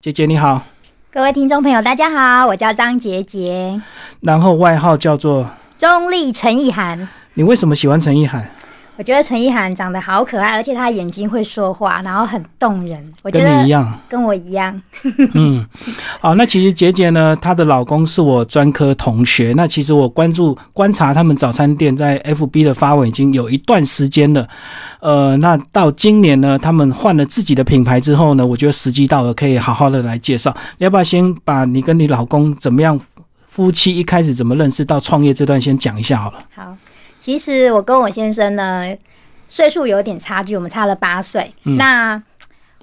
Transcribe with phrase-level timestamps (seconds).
[0.00, 0.62] 姐姐你好，
[1.10, 3.80] 各位听众朋友，大家好，我叫张杰杰，
[4.20, 7.08] 然后外号叫做中立陈意涵。
[7.34, 8.48] 你为什么喜欢陈意涵？
[8.98, 13.00] 我觉得陈意涵长得好可爱，而且她眼睛会说话，然后很动人。
[13.22, 14.82] 我觉得跟你一样，跟我一样。
[15.34, 15.64] 嗯，
[16.18, 19.52] 好，那其实杰杰呢，她的老公是我专科同学。
[19.56, 24.48] 那其实我关注观察他们早餐店在 FB 的发文已经有一段时间了。
[24.98, 30.52] 呃，那到今年呢，他们换了自己的品牌之后呢，我觉得时机到了，可以好好的来介绍。
[30.78, 33.00] 你要不要先把你跟你老公怎么样，
[33.48, 36.38] 夫妻一开始怎么认识到创业这段先讲一下好了。
[36.52, 36.76] 好。
[37.18, 38.96] 其实我跟我先生呢，
[39.48, 41.52] 岁数有点差距，我们差了八岁。
[41.62, 42.22] 那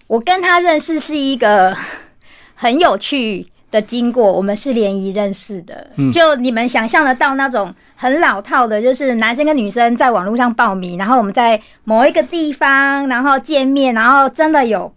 [0.08, 1.76] 我跟他认识是一个
[2.56, 5.88] 很有趣的经过，我们是联谊认识的。
[6.14, 14.94] 就你们想象得到那种很老套的，就是男生跟女生在网络上报名，然后我们在某一个地方，然后见面，然后真的有。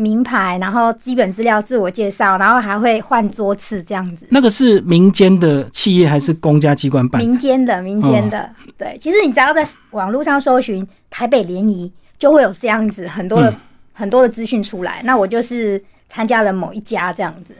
[0.00, 4.26] 名牌，然后基本资料、自我介绍，然后还会换桌次这样子。
[4.30, 7.20] 那个是民间的企业还是公家机关办？
[7.20, 8.48] 民间的，民间的。
[8.78, 13.54] 对，其实你只要在网络上搜寻台北联谊，就会有这样子很多的
[13.92, 15.02] 很多的资讯出来。
[15.04, 17.54] 那我就是参加了某一家这样子。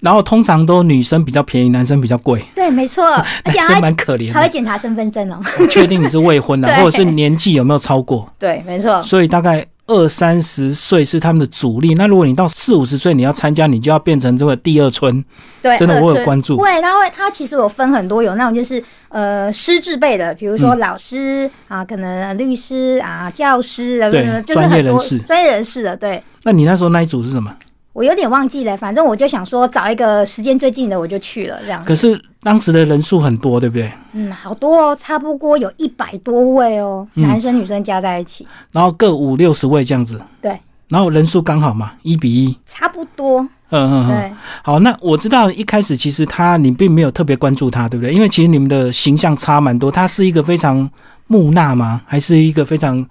[0.00, 2.44] 然后通常都女生比较便宜，男生比较贵。
[2.54, 3.02] 对，没错。
[3.44, 8.30] 男生蛮可怜，他会检查身份证哦，确定你是未婚 的，或者是年纪有没有超过。
[8.38, 9.00] 对，没错。
[9.00, 9.64] 所以大概。
[9.88, 15.24] 二三十岁是他们的主力，那如果你到四五十岁，你要参加，你就要变成这个第二春。
[15.60, 16.56] 对，真的我有关注。
[16.58, 25.96] 对，他会，他其实有分很多，有那种就是呃师资辈的，比如说老师啊，可能律师啊，教师啊，对，专业人士，专业人士的。
[25.96, 26.22] 对。
[26.44, 27.52] 那你那时候那一组是什么？
[27.98, 31.84] 我有点忘记了，反正我就想说找一个时间最近的，我就去了这样。
[31.84, 33.90] 可是当时的人数很多，对不对？
[34.12, 40.22] 嗯，好多哦，差不多有一百多位哦，男生女生加在一起，然后各五六十位这样子。
[40.40, 43.40] 对，然后人数刚好嘛，一比一，差不多。
[43.70, 44.36] 嗯嗯嗯。
[44.62, 48.14] 好，那我知道一开始其实他你并没有特别关注他，对不对？
[48.14, 50.88] 因为其实你们的形象差蛮多，他是一个非常
[51.26, 52.00] 木讷吗？
[52.06, 53.04] 还是一个非常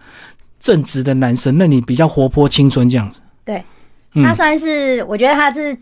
[0.62, 1.58] 正直的男生？
[1.58, 3.20] 那你比较活泼青春这样子？
[3.44, 3.62] 对。
[4.24, 5.78] 他算是，我觉得他是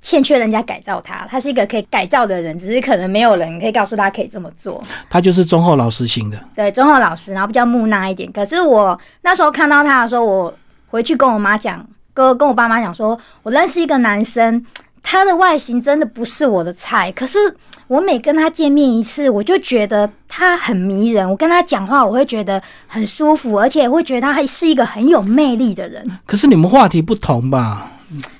[0.00, 4.82] 欠缺人家改造他，他是一个可以改造的人，只是可能没有人可以告诉他可以这么做。
[5.10, 8.30] 他就是忠厚老实型的，对，忠厚老实，然后比较木讷一点。
[8.30, 10.54] 可是我那时候看到他的时候，我
[10.88, 11.84] 回去跟我妈讲，
[12.14, 14.64] 跟跟我爸妈讲，说我认识一个男生，
[15.10, 17.38] 他的外形真的不是我的菜，可是。
[17.86, 21.26] 我每跟他见面一次，我就觉得他很迷人。
[21.26, 26.06] 我跟他讲话，我会觉得很舒服，而且会觉得他还是一个很有魅力的人。
[26.26, 27.90] 可是你们话题不同吧？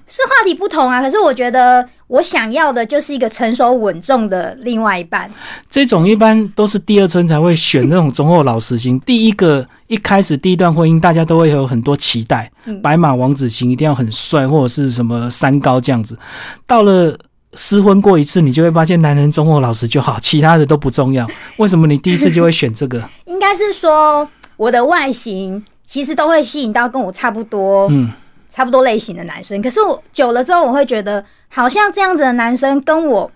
[0.07, 1.01] 是话题不同啊。
[1.01, 5.31] 可是我觉得我想要的就是一个成熟稳重的另外一半。
[5.71, 8.99] 这种一般都是第二春才会选那种忠厚老实型。
[9.01, 12.51] 第一个一开始第一段婚姻，大家都会有很多期待，
[12.83, 16.19] 白马王子型一定要很帅，或者是什么三高这样子。
[16.67, 17.17] 到了。
[17.55, 21.27] 失婚过一次，你就会发现男人忠厚老实就好，其他的都不重要。
[21.57, 23.03] 为什么你第一次就会选这个？
[23.25, 28.13] 应该是说我的外形其实都会吸引到跟我差不多、嗯，
[28.51, 29.61] 差不多类型的男生。
[29.63, 33.31] 可是我久了之后，我会觉得好像这样子的男生跟我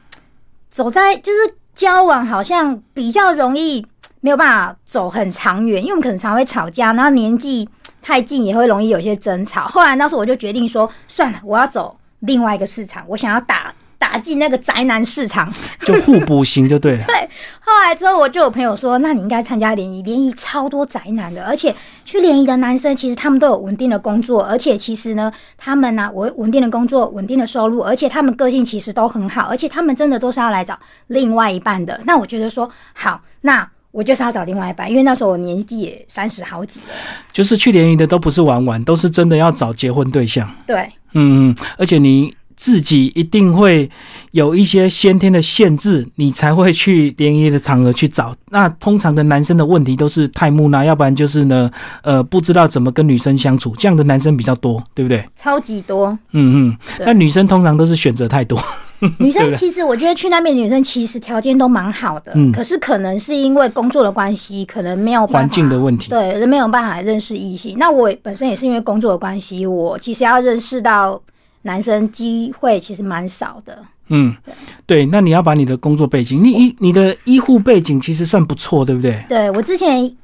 [0.68, 1.38] 走在就是
[1.74, 3.86] 交往，好像比较容易
[4.20, 7.68] 没有办法走很长远，因为我们可能常会吵架，然后年纪
[8.00, 9.66] 太近也会容易有些争吵。
[9.66, 13.74] 后来那时候我就决定说，算了，我要走另外一个市场，我想要打。
[14.02, 15.48] 打进那个宅男市场，
[15.86, 16.98] 就互补型就对。
[17.06, 17.14] 对，
[17.60, 21.72] 后来之后我就有朋友说，那你应该参加联谊，联谊超多宅男的，而且
[22.04, 30.76] 去联谊的男生其实他们都有稳定的工作，而且其实呢，他们呢，我稳定的工作、稳定的收入，而且他们个性其实都很好，而且他们真的都是要来找
[31.06, 32.00] 另外一半的。
[32.04, 36.86] 那我觉得说，好，那我就是要找另外一半，因为那时候我年纪也三十好几了。
[37.30, 40.52] 就是去联谊的都不是玩玩，都是真的要找结婚对象。
[40.66, 42.34] 对，嗯嗯，而且你。
[42.62, 43.90] 自己一定会
[44.30, 48.32] 有一些先天的限制，你才会去联谊的场合去找。
[48.50, 51.68] 那通常的男生的问题都是太木讷，要不然就是呢，
[52.04, 55.28] 呃，不知道怎么跟女生相处，这样的男生比较多，对不对？
[55.34, 56.16] 超级多。
[56.30, 56.78] 嗯嗯。
[57.00, 58.56] 那女生通常都是选择太多。
[59.18, 67.76] 女生其实我觉得去那边女生其实条件都蛮好的，嗯，可是可能是因为工作的关系，可能没有环境的问题，对，没有办法认识异性。
[67.76, 71.20] 那我本身也是因为工作的关系，我其实要认识到。
[71.62, 73.78] 男生机会其实蛮少的。
[74.08, 74.36] 嗯，
[74.84, 79.24] 对，那你要把你的工作背景，你医你的医护背景其实算不错，对不对？
[79.28, 80.14] 对我之前，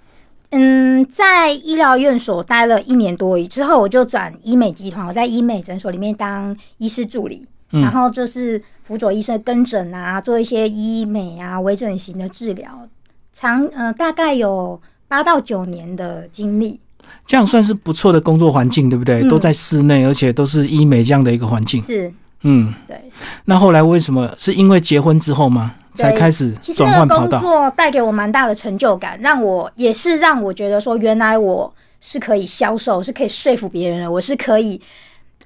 [0.50, 12.86] 嗯，在医疗院所待了一年多，之后我就转医美集团，我在医美诊所里面当医师助理，然后就是辅佐医生跟诊啊，做一些医美啊微整形的治疗，
[13.32, 16.78] 长呃大概有八到九年的经历。
[17.26, 19.22] 这样算是不错的工作环境，对不对？
[19.28, 21.80] 都在室内，而且都是医美这样的一个环境。
[21.82, 22.12] 是，
[22.42, 22.96] 嗯，对。
[23.44, 24.30] 那后来为什么？
[24.38, 25.74] 是因为结婚之后吗？
[25.94, 27.40] 才开始转换跑道？
[27.40, 34.80] 工作带给我蛮大的成就感，让我也是让我觉得说，原来我是可以销售，是可以说服别人的，我是可以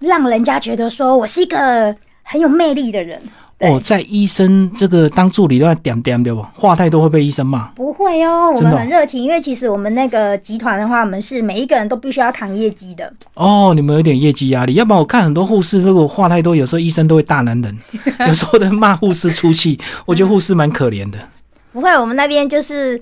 [0.01, 3.19] 让人家觉得说我是一个很有魅力的人。
[3.63, 6.45] 哦，在医生这个当助理都要点点对不？
[6.55, 7.67] 话太多会被医生骂？
[7.69, 13.13] 不会哦，我们很热情，因为其实我们那个集团的话，我们是每一个人都必须要扛业绩的。
[13.35, 17.79] 哦，你们有点业绩压力，要不然我看很多护士如果话太多，有时候医生都会大男人，
[18.27, 21.19] 有时候都骂护士出气，我觉得护士蛮可怜的。
[21.73, 23.01] 不会，我们那边就是。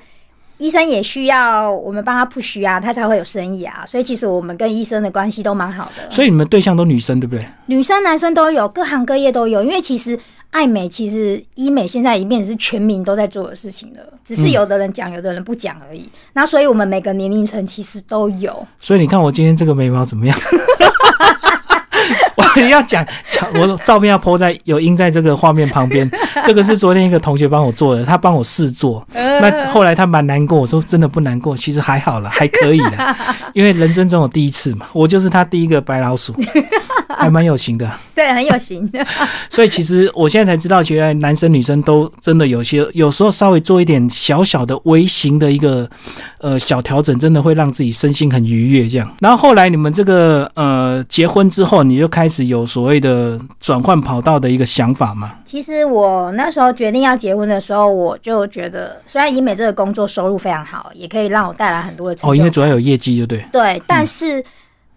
[0.61, 3.83] 医生也需要我们帮他 push 啊，他才会有生意啊。
[3.87, 6.11] 所以其实我们跟医生的关系都蛮好的。
[6.11, 7.43] 所以你们对象都女生对不对？
[7.65, 9.63] 女生、男生都有，各行各业都有。
[9.63, 10.19] 因为其实
[10.51, 16.07] 爱美，其实医美现在已经变成是全民都在做的事情了，只是有的人讲，有的人不讲而已。
[16.35, 18.67] 那所以我们每个年龄层其实都有。
[18.79, 20.39] 所以你看我今天这个眉毛怎么样？
[22.65, 26.09] 我要讲讲，我照片要铺在有印在这个画面旁边。
[26.45, 29.07] 这个是昨天一个同学帮我做的，他帮我试做。
[29.13, 33.17] 那后来他蛮难过，我说真的不难过，其实还好了，还可以的。
[33.55, 36.35] 因为人生中有第一次嘛，我就是他第一个白老鼠，
[37.17, 37.91] 还蛮有型的。
[38.15, 38.91] 对，很有型。
[39.49, 45.89] 所以其实我现在才知道，觉得男生女生都真的有些，有时候稍微做一点小小的微型的一个
[46.39, 48.89] 呃小调整，真的会让自己身心很愉悦。
[48.89, 55.35] 这样，然后后来你们这个呃结婚之后，你就开始有所谓的转换跑道的一个想法吗？
[55.45, 63.45] 其实我那时候决定要结婚的时候，我就觉得，虽然医美这个工作收入非常好，也可以让我带来很多的成就，哦，因为主要有业绩，就对。
[63.53, 64.45] 对，但是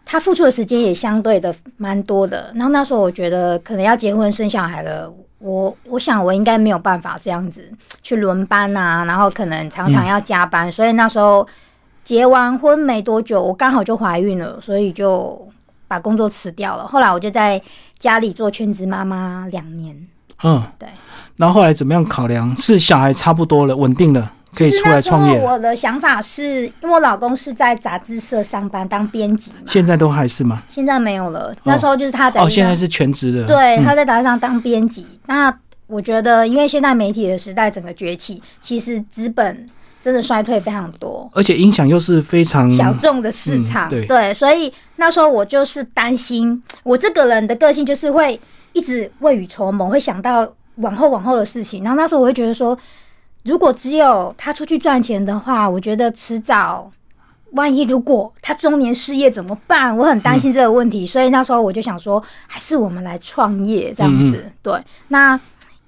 [0.05, 2.51] 他付出的时间也相对的蛮多的。
[2.55, 7.71] 然后那时候我觉得，可能要结婚生小孩了，我我想我应该没有办法这样子
[8.01, 11.47] 去轮班啊，然后可能常常要加班，所以那时候
[12.03, 15.47] 结完婚没多久，我刚好就怀孕了，所以就。
[15.85, 17.61] 把工作辞掉了，后来我就在
[18.00, 19.95] 家里做全职妈妈两年。
[20.41, 20.89] 嗯，对。
[21.35, 22.57] 然后后来怎么样考量？
[22.57, 25.39] 是小孩差不多了，稳定了，可以出来创业。
[25.39, 30.61] 我的想法是因为我老公是在杂志社上班当编辑，现在都还是吗？
[30.69, 31.55] 现在没有了。
[31.63, 33.45] 那时候就是他在哦，现在是全职的。
[33.45, 35.05] 对，他在杂志上当编辑。
[35.27, 35.53] 那
[35.88, 39.67] 我觉得，因为现在媒体的时代整个崛起，其实资本。
[40.03, 48.38] 真的衰退非常多，而且影响又是非常小众的市场，对，所以那时候我就是担心，我这个人的个性就是会
[48.73, 50.45] 一直未雨绸缪，会想到
[50.75, 51.85] 往后往后的事情。
[51.85, 52.77] 然后那时候我会觉得说，
[53.43, 56.91] 如果只有他出去赚钱的话，我觉得迟早，
[57.51, 59.95] 万一如果他中年失业怎么办？
[59.95, 64.51] 我很担心这个问题，所以那时候我就想说，还是我们来创业这样子。
[64.61, 64.73] 对，
[65.09, 65.39] 那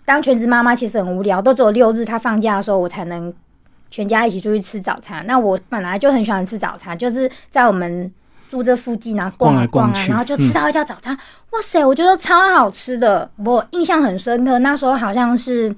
[0.03, 3.33] 当全职妈妈其实很无聊，都只有六日他放假的时候，我才能。
[3.91, 5.25] 全家一起出去吃早餐。
[5.25, 8.11] 那我本来就很喜欢吃早餐，就是在我们
[8.49, 11.15] 住这附近啊逛啊逛啊，然后就吃到一家早餐，
[11.51, 14.59] 哇塞，我觉得超好吃的，我印象很深刻。
[14.59, 15.73] 那时候好像是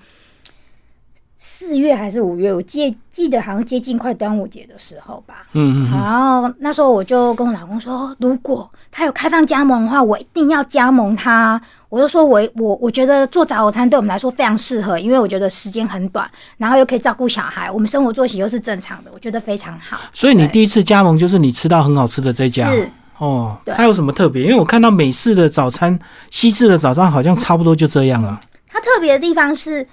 [1.49, 5.47] 四月还是五月，我记记得好像接近快端午节的时候吧。
[5.53, 5.91] 嗯嗯。
[5.91, 11.59] 然后那时候我就跟我老公说，如果他有开放加盟的话，我一定要加盟他。
[11.89, 19.97] 我就说，我我我觉得做早餐对我们来说非常适合，因为我觉得时间很短，然后又可以照顾小孩，我们生活作息又是正常的，我觉得非常好。
[20.11, 24.43] 所以你第一次加盟就是你吃到很好吃的这家是哦，它有什么特别？
[24.43, 25.97] 因为我看到美式的早餐、
[26.29, 28.37] 西式的早餐好像差不多就这样了。
[28.69, 29.87] 它特别的地方是，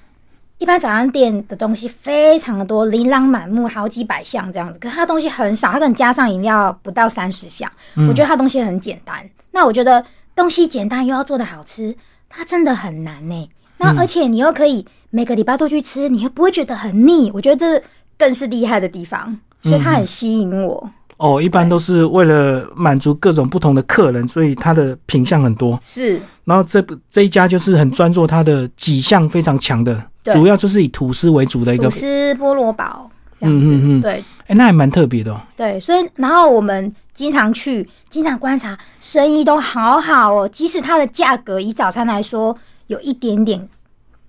[0.59, 7.71] 一般早餐店的东西非常的多，琳琅满目，好几百项这样子，可是它东西很少，它可能加上饮料不到三十项。
[8.09, 9.29] 我觉得它东西很简单。
[9.51, 10.05] 那我觉得。
[10.37, 11.97] 东西简单又要做的好吃，
[12.29, 13.49] 它真的很难呢。
[13.77, 17.31] 那而且你又可以每个礼拜都去吃，你又不会觉得很腻。
[17.33, 17.87] 我觉得这
[18.19, 20.91] 更是厉害的地方，所以它很吸引我。
[21.25, 25.79] 哦，一般都是为了满足各种不同的客人，所以它的品相很多。
[25.83, 33.11] 是，然后这这一家就是很专做它的几项非常强的，主要就是以吐司为主的一个吐司菠萝堡。
[33.41, 35.33] 嗯嗯嗯，对，哎，那还蛮特别的。
[35.33, 36.95] 哦对，所以然后我们。
[37.15, 40.49] 经常去，经常观察，生意都好好哦。
[40.49, 43.69] 即使它的价格以早餐来说有一点点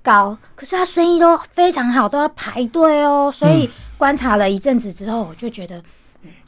[0.03, 3.31] 高，可是它生意都非常好，都要排队哦。
[3.33, 5.83] 所以观察了一阵子之后，我就觉得，嗯，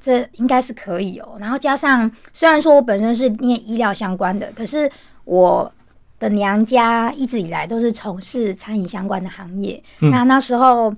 [0.07, 1.35] 这应该是可以哦。
[1.37, 4.89] 然后加上，虽然说我本身是念医疗相关的，可是
[5.25, 5.71] 我
[6.17, 9.83] 的娘家一直以来都是从事餐饮相关的行业。
[9.99, 10.93] 那那时候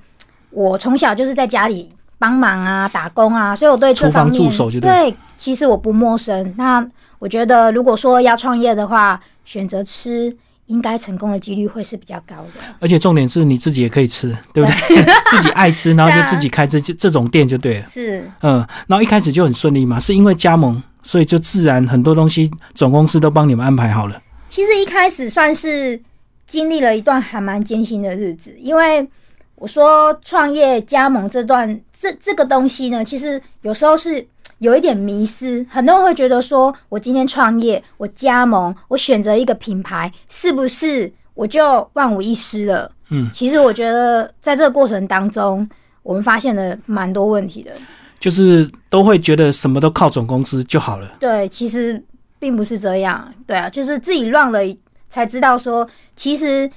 [0.52, 1.90] 我从小就是在家里。
[2.22, 4.52] 帮忙啊，打工啊，所以我对这方面
[4.82, 6.54] 对，其实我不陌生。
[6.58, 6.86] 那
[7.18, 10.36] 我觉得，如果说要创业的话，选择吃
[10.70, 12.62] 应该成功的几率会是比较高的。
[12.80, 15.04] 而且重点是你自己也可以吃，对不对？
[15.30, 17.86] 自己爱吃，然后就 自己开这这种店就对了。
[17.88, 24.22] 是，嗯，然后一开始就很顺利嘛，是因为加盟，所以就自然很多东西总公司都帮你们安排好了。
[24.48, 26.00] 其实一开始算是
[26.46, 29.08] 经历了一段还蛮艰辛的日子，因为
[29.56, 34.26] 我说创业加盟这段这这个东西呢，其实有时候是。
[34.60, 42.92] 有一点迷失，很多人会觉得说，我今天创业，我加盟，我选择一个品牌，是不是我就万无一失了？
[43.10, 45.68] 嗯，其实我觉得在这个过程当中，
[46.04, 47.72] 我们发现了蛮多问题的，
[48.20, 51.16] 就是都会觉得什么都靠总公司就好了。
[51.20, 52.02] 对，其实
[52.38, 53.34] 并不是这样。
[53.48, 54.60] 对啊，就是自己乱了
[55.10, 56.70] 才知道说，其实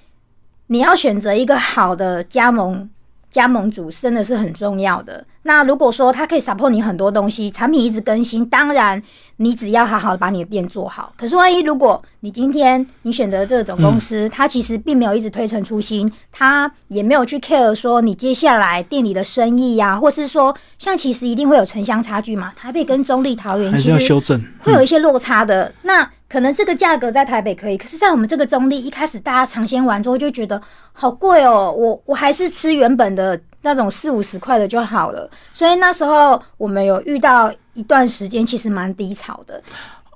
[0.69, 2.89] 你要选择一个好的加盟。
[3.33, 5.25] 加盟主真的是很重要的。
[5.45, 9.03] 那如果说他可以 support 你很多东西，产品一直更新，当然
[9.39, 11.13] 你只要好好把你的店做好。
[11.17, 24.15] 可是万一如果你今天你选择这种公司，他其实并没有一直推陈出新，他也没有去 care 说你接下来店里的生意呀，或是说像其实一定会有城乡差距嘛，台北跟中立桃园其实
[24.61, 25.73] 会有一些落差的。
[25.83, 30.59] 那可能这个价格在台北可以，可是，在我们这个中立，一开始大家尝鲜完之后就觉得
[30.95, 35.29] 好贵哦，我我还是吃原本的那种四五十块的就好了。
[35.53, 39.63] 所以那时候我们有遇到一段时间，其实蛮低潮的。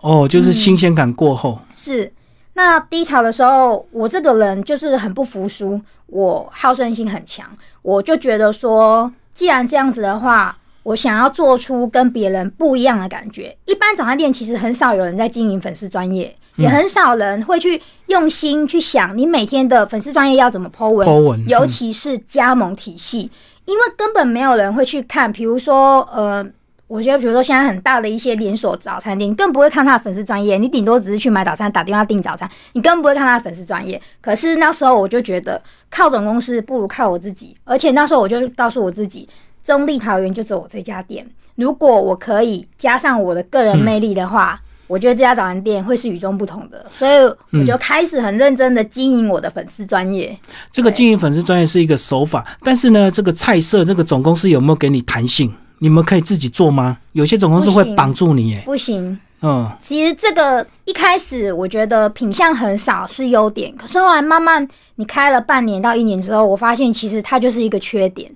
[0.01, 2.11] 哦，就是新鲜感过后是
[2.55, 7.47] 那低潮的时候，我这个人就是很不服输，我好胜心很强，
[7.83, 10.57] 我就觉得说，既然这样子的话。
[10.87, 13.57] 我想要做出跟别人不一样的感觉。
[13.65, 23.29] 一般早餐店其实很少有人在经营粉丝专业，也很少人会去用心去想你每天的粉丝专业要怎么 Po 文，尤其是加盟体系，
[23.65, 25.33] 因为根本没有人会去看。
[25.33, 26.47] 比如说，呃，
[26.87, 34.01] 我觉得比如说现在很大的一些连锁早餐店，更不会看他的粉丝专业，你顶多只是去买早餐，打电话订早餐，你根本不会看他的粉丝专业。
[34.21, 39.29] 可是那时候我就觉得靠总公司不如靠我自己，而且那时候我就告诉我自己。
[39.67, 41.27] 中立桃园就走我这家店。
[41.57, 46.87] 如果我可以加上我的个人魅力的话，我觉得这家早餐店会是与众不同的。
[46.93, 50.39] 所以我就开始很认真的经营我的粉丝专业。
[50.71, 55.53] 这个经营粉丝专业是一个手法，但是呢，这个菜色，这个总公司有没有给你弹性？
[55.81, 56.99] 你们可以自己做吗？
[57.11, 58.63] 有些总公司会绑住你，耶。
[58.65, 59.19] 不行。
[59.43, 68.31] 嗯，其实这个一开始我觉得品相很少是优点，可是后来慢慢你开了半年到一年之后，我发现其实它就是一个缺点。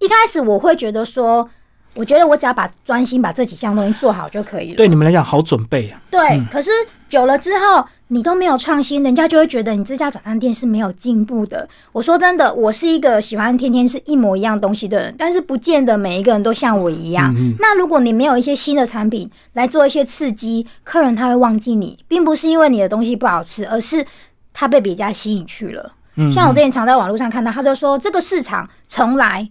[0.00, 1.48] 一开始我会觉得说，
[1.94, 4.76] 我觉得我只要把专心把这几项东西做好就可以了。
[4.76, 6.00] 对你们来讲，好准备啊。
[6.10, 6.70] 对，可是
[7.08, 11.68] 久了之后，你都没有创新，人家就会觉得你这家早餐店是没有进步的。
[11.90, 17.34] 我说真的，我是一个喜欢天天是一模一样东西的人，但是不见得每一个人都像我一样。
[17.58, 24.06] 那如果你没有一些新的产品来做一些刺激，客人他会忘记你，并不是因为你的东西不好吃，而是
[24.52, 25.92] 他被别家吸引去了。
[26.32, 29.48] 像我之前常在网络上看到，他就说这个市场从来。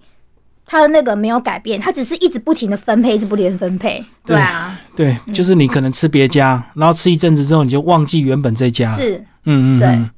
[0.69, 4.03] 他的那个没有改变，他只是一直不停的分配，一直不停分配。
[4.25, 8.93] 对啊，对，就是你可能吃别家，然后吃一阵子之后，你就忘记原本这家。
[8.97, 10.09] 是，嗯嗯，对。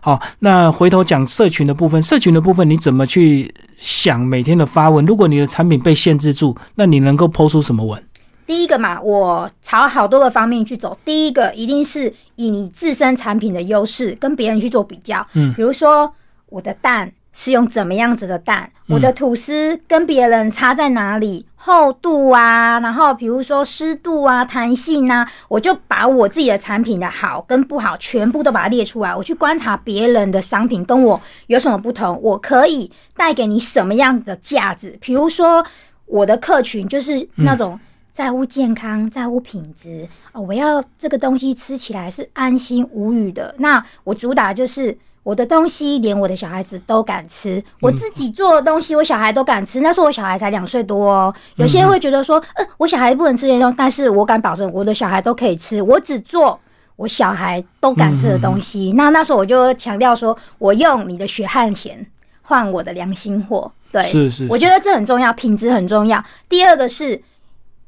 [0.00, 5.06] 好，那回头讲社群的部分，社群的部分你怎么去想每天的发文？
[5.06, 8.02] 如果你的产品被限制住，那你能够抛出什么文？
[8.44, 10.98] 第一个嘛，我朝好多个方面去走。
[11.04, 15.24] 第一个一定是以你自身产品的优势跟别人去做比较。
[15.34, 16.12] 嗯，比如说
[16.48, 17.12] 我的蛋。
[17.32, 18.70] 是用怎么样子的蛋？
[18.88, 21.46] 我的吐司跟别人差在哪里？
[21.56, 29.14] 厚度啊，然后比如说湿度啊、弹性啊，我就把我自己的产品的好跟不好全部都把它列出来。
[29.14, 34.98] 我去观察别人的商品跟我有什么不同，我可以带给你什么样的价值？
[35.00, 35.64] 比如说
[36.06, 37.78] 我的客群就是那种
[38.12, 43.54] 在乎健康、在乎品质哦，我要这个东西吃起来是安心无语的。
[43.58, 44.98] 那我主打就是。
[45.22, 49.80] 我的东西连我的小孩子都敢吃，我自己做的东西我小孩都敢吃。
[49.80, 51.32] 那时候我小孩才两岁多哦。
[51.56, 55.80] 有些人会觉得说，呃，我小孩不能吃这些东西，但是我敢保证我的小孩都可以吃。
[55.80, 56.58] 我只做
[56.96, 58.92] 我小孩都敢吃的东西。
[58.96, 62.04] 那那时候我就强调说，我用你的血汗钱
[62.42, 63.70] 换我的良心货。
[63.92, 66.24] 对，是是，我觉得这很重要，品质很重要。
[66.48, 67.22] 第二个是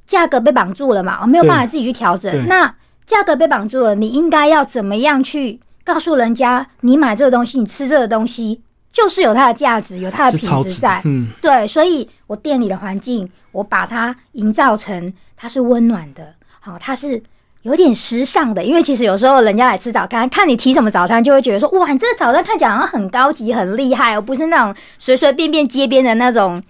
[0.07, 2.47] 价格被绑住了嘛，我没有办法自己去调整。
[2.47, 2.73] 那
[3.05, 5.59] 价格被绑住了，你应该要怎么样去？
[5.85, 11.01] 告诉人家，你买这个东西，你吃这个东西，就是有它的价值，有它的品质在。
[11.05, 17.23] 嗯，对，所以我店里的环境，我把它营造成它是温暖的，好，它是
[17.63, 18.65] 有点时尚的。
[18.65, 26.63] 因为其实有时候人家来吃早餐，看你提什么早餐，就会觉得说，哇，你这个早餐看起来好像很高级、很厉害，而不是那种随随便便街边的那种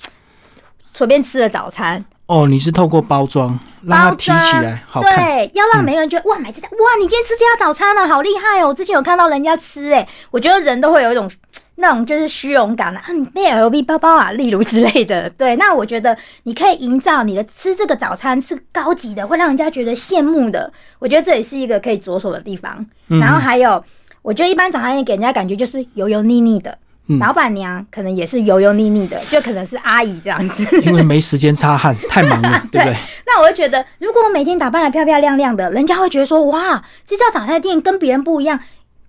[0.92, 2.04] 随便吃的早餐。
[2.26, 8.68] 哦，你是透过包装让它提起来好看，对，要让每个人觉得、哇，买这家哇，你今天吃这家早餐了，好厉害哦！
[8.68, 11.30] 我之前有看到人家吃，哎，我觉得人都会有一种
[11.74, 15.28] 那种就是虚荣感的啊，你背 LV 包包啊，例如之类的。
[15.30, 20.72] 对，那我觉得你可以营造你的吃这个早餐是高级的，会让人家觉得羡慕的。
[20.98, 22.86] 我觉得这也是一个可以着手的地方。
[23.08, 23.84] 然后还有，
[24.22, 26.78] 我觉得一般早餐店给人家感觉就是油油腻腻的。
[27.20, 32.96] 老板娘可能也是油油腻腻的，就可能是阿姨这样子，因为没时间擦汗，太忙了， 对不对？
[33.26, 38.60] 那我就觉得，如果我每天打扮的漂漂亮亮的，人家会觉得说，哇，这家早餐店跟别人不一样，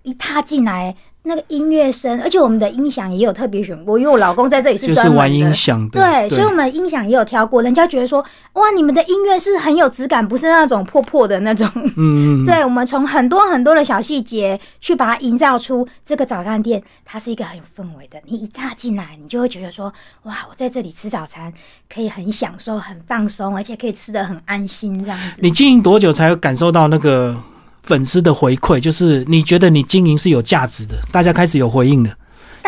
[0.02, 0.94] 一踏进来。
[1.26, 7.60] 那个音乐声，而且我们的音响也有特别选过，因为我老公在这里是专门玩音响的，对，所以我们音响也有挑过。
[7.62, 11.68] 人家觉得说，哇，你们的音乐是很有质感，不是那种破破的那种。
[11.74, 12.46] 嗯嗯。
[12.46, 18.18] 对，我们从很多很多的小细节去把它营造出这个早餐店，它是一个很有氛围的。
[18.24, 19.92] 你一踏进来，你就会觉得说，
[20.22, 21.52] 哇，我在这里吃早餐
[21.92, 25.32] 可以很享受、很放松，而且可以吃的很安心这样子。
[25.38, 27.36] 你经营多久才感受到那个？
[27.86, 32.10] 粉丝的回馈就是你觉得你经营是有价值的，大家开始有回应了。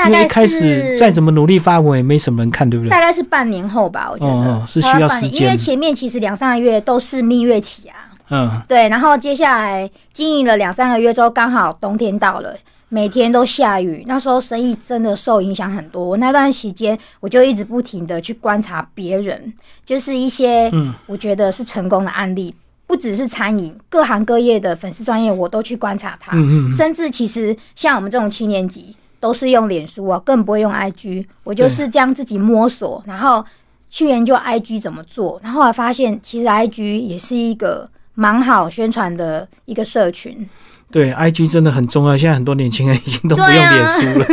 [0.06, 2.88] 因为一开始再怎么努力发文也没什么人看，对不对？
[2.88, 5.42] 大概是半年后吧，我觉得是需要时间。
[5.42, 8.88] 因为前面其实两三个月都是蜜月期啊，嗯，对。
[8.88, 12.54] 然后接下来经营了两三个月之后，刚好冬天到了，
[12.88, 16.04] 每天都下雨，那时候生意真的受影响很多。
[16.04, 19.52] 我那段时间我就一直不停的去观察别人，
[19.84, 22.54] 就是一些嗯，我觉得是成功的案例。
[22.88, 26.32] 不只是餐饮，各行各业的粉丝专业我都去观察他，
[26.76, 31.26] 甚至其实像我们这种七年级都是用脸书啊，更不会用 IG。
[31.44, 33.44] 我就是将自己摸索，然后
[33.90, 40.48] 去研究 IG 怎么做，然后来发现其实 IG 也是一个蛮好宣传的一个社群。
[40.90, 42.16] 对，IG 真的很重要。
[42.16, 44.26] 现在很多年轻人已经都不用脸书了，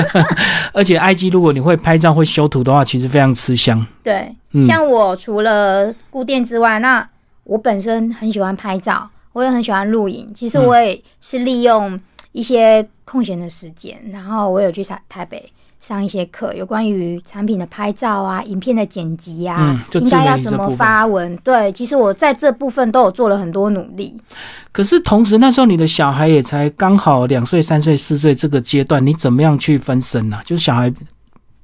[0.72, 3.86] 而且 IG 如果你会拍照、会修图的话，其实非常吃香。
[4.02, 4.34] 对，
[4.66, 7.06] 像我除了固店之外，那
[7.50, 10.32] 我本身很喜欢拍照，我也很喜欢录影。
[10.32, 11.98] 其实我也是利用
[12.30, 21.36] 一些空闲的时间，然后我有去台台北上一些课，有关于产品的拍照啊、影片的剪辑啊，应该要怎么发文。
[21.38, 24.16] 对，其实我在这部分都有做了很多努力。
[24.70, 30.38] 可是同时那时候你的小孩也才刚好两岁、三岁、四岁这个阶段，你怎么样去分身呢？
[30.44, 30.94] 就是小孩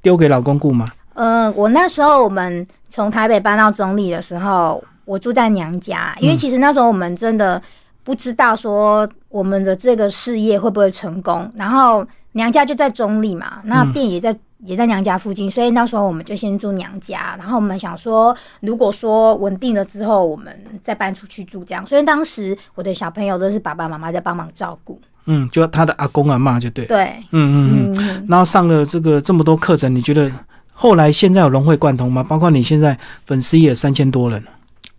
[0.03, 0.85] 丢给老公顾吗？
[1.15, 4.83] 呃，我那时候我们从台北搬到中立的时候。
[5.07, 7.63] 我住在娘家，因为其实那时候我们真的
[8.05, 11.51] 不知道说我们的这个事业会不会成功。
[11.57, 17.37] 然后娘家就在中立嘛，那店也在也在娘家附近，所以那时候我们就先住娘家。
[17.39, 21.87] 然后我们想说，如果说稳定了之后，我们再搬出去住这样。
[21.87, 25.01] 所以当时我的小朋友都是爸爸妈妈在帮忙照顾。
[25.27, 26.85] 嗯，就他的阿公阿妈就对。
[26.87, 28.27] 对，嗯嗯嗯。
[28.29, 30.31] 然后上了这个这么多课程，你觉得
[30.73, 32.23] 后来现在有融会贯通吗？
[32.23, 34.43] 包括你现在粉丝也三千多人。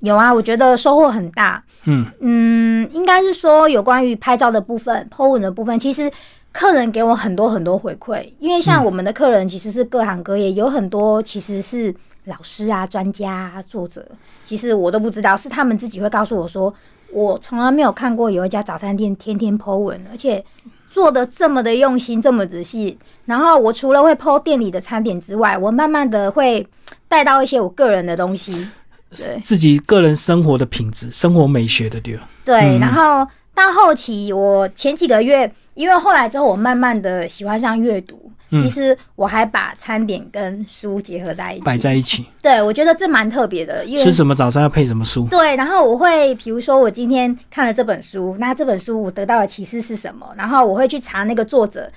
[0.01, 1.63] 有啊，我觉得收获很大。
[1.85, 6.11] 嗯嗯，应该是说有关于拍照的部分、po 文的部分，其实
[6.51, 8.29] 客人给我很多很多回馈。
[8.39, 11.93] 因为像我们的客人其实是各行各业，有很多其实是
[12.25, 14.05] 老师啊、专家、作者，
[14.43, 16.73] 其实我都不知道，是他们自己会告诉我说，
[17.11, 20.43] 我从来没有看过有一家早餐店天天 po 文，而且
[20.91, 22.99] 做的这么的用心、这么仔细。
[23.25, 26.67] 然后我除了会 po 店里的餐点之外，我慢慢的会
[27.07, 28.67] 带到一些我个人的东西。
[29.15, 38.31] 对自己个人生活的品质、生活美学的对对，然后到后期，我前几个月，因为后来之后，我慢慢的喜欢上阅读。
[38.49, 42.25] 其实我还把餐点跟书结合在一起，摆在一起。
[42.41, 43.83] 对，我觉得这蛮特别的。
[43.83, 45.27] 因为吃什么早餐要配什么书？
[45.29, 50.25] 对，然后我会，比如说我今天看了这本书，那这本书我得到的启示是什么？
[50.37, 51.91] 然后我会去查那个作者。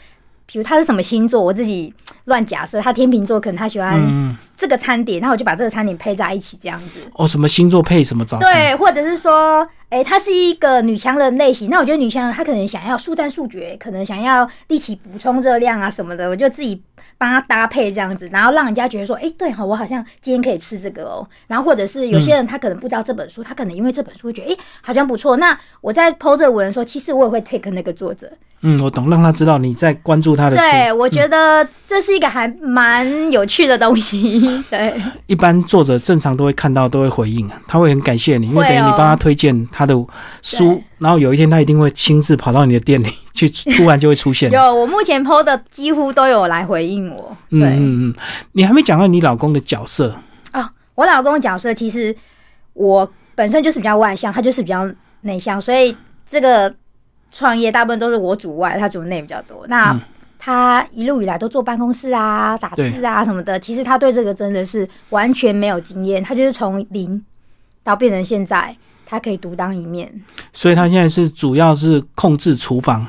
[0.50, 1.92] 比如他是什么星座，我自己
[2.24, 7.00] 乱假设，他天秤座，可能他喜欢这个餐点，那我就把这个餐点配在一起，这样子。
[7.14, 8.52] 哦，什么星座配什么早餐？
[8.52, 16.82] 对，或者是说，哎，他是一个女强人类型，那我觉得女强人她可能想要速战速决，可能想要立起补充热量啊什么的，我就自己
[17.16, 21.26] 帮他搭配这样子，然后让人家觉得说，哎，对哈，我好像今天可以吃这个哦。
[21.46, 25.36] 然后或者是有些人他可能不知道这本书，他可能因为这本书觉得，哎，好像不错。
[25.36, 28.30] 那我在剖这文的时候，其实我也会 take 那个作者。
[28.62, 30.56] 嗯，我懂，让他知道你在关注他的。
[30.56, 34.62] 对，我觉得这是一个还蛮有趣的东西。
[34.68, 39.94] 对，一般作者正常都会看到，都会回应啊，他会很感谢你，因为等于你帮他推荐他的
[40.42, 44.50] 书，然后有一天他一定会亲自跑到你的店里去， 突然就会出现。
[44.50, 47.34] 有，我目前 PO 的几乎都有来回应我。
[47.48, 48.14] 嗯嗯嗯，
[48.52, 50.14] 你还没讲到你老公的角色
[50.50, 50.70] 啊？
[50.96, 52.14] 我老公的角色其实
[52.74, 54.86] 我本身就是比较外向，他就是比较
[55.22, 55.96] 内向，所以
[56.26, 56.74] 这个。
[57.30, 59.66] 创业大部分都是我主外，他主内比较多。
[59.68, 59.98] 那
[60.38, 67.22] 他一路以来都坐办公室啊、打字啊什么的，其实他对这个真的是完全没有经验，他就是从零
[67.82, 70.10] 到变成现在，他可以独当一面。
[70.52, 73.06] 所以他现在是主要是控制厨房。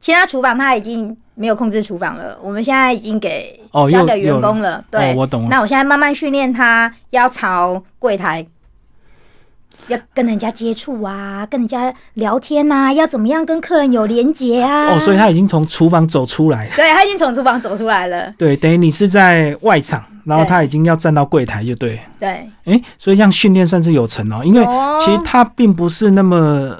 [0.00, 4.84] 其他厨房他已经没有控制厨房了，我们现在已经给哦交给员工了。
[4.90, 5.48] 对，我懂了。
[5.48, 8.44] 那我现在慢慢训练他，要朝柜台。
[9.88, 14.94] 要跟人家接触啊，跟人家聊天呐，要怎么样跟客人有连结啊？
[14.94, 16.72] 哦，所以他已经从厨房走出来了。
[16.76, 18.32] 对他已经从厨房走出来了。
[18.38, 21.98] 对，等于你是在外场，然后他已经要站到柜台，就对。
[22.18, 22.28] 对。
[22.64, 24.64] 哎，所以这样训练算是有成哦，因为
[25.04, 26.76] 其实他并不是那么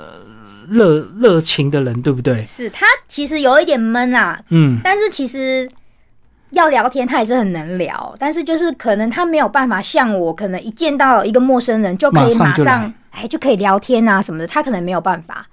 [0.69, 2.45] 热热情的人，对不对？
[2.45, 4.41] 是他其实有一点闷啊。
[4.51, 4.81] 嗯。
[4.85, 5.69] 但是其实。
[6.53, 15.47] 要聊天，他也是很能聊，但是就是可能他没有办法像我，可能一见到一个陌生人就可以马上哎就可以聊天啊什么的，他可能没有办法。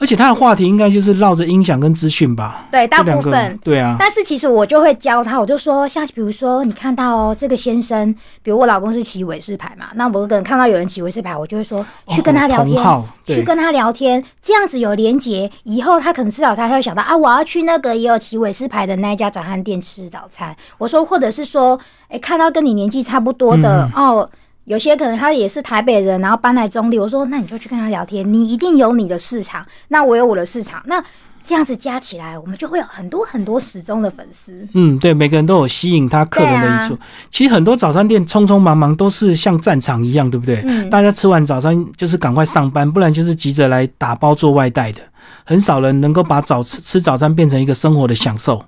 [0.00, 2.66] 而且他的话题应该就是绕着音响跟资讯吧？
[2.70, 3.96] 对，大部分对啊。
[3.98, 20.54] 但是其实我就会教他，我就说，像比如说你看到哦，这个先生，比如我老公是骑伟士牌嘛，那我可能看到有人骑伟士牌，我就会说去跟他聊天，去跟他聊天，这样子有连结，以后他可能吃早餐，他会想到啊，我要去那个也有骑伟士牌的那一家早餐店吃早餐。
[20.78, 24.30] 我说，或者是说，哎，看到跟你年纪差不多的哦。
[24.68, 26.98] 有些可能他也是台北人，然后搬来中立。
[26.98, 31.02] 我说，那你就去跟他聊天，你一定有你的市场，那我有我的市场，那
[31.42, 34.68] 这样子加起来，我们就会有很多很多始终的粉丝。
[34.74, 36.98] 嗯，对，每个人都有吸引他客人的一处。
[37.30, 40.62] 其实很多早餐店匆匆忙忙都是像战场一样，对不对？
[40.66, 40.90] 嗯。
[40.90, 45.00] 大家吃完早餐就是赶快上班，不然就是急着来打包做外带的。
[45.44, 48.62] 很少人能够把早吃吃早餐变成一个生活的享受。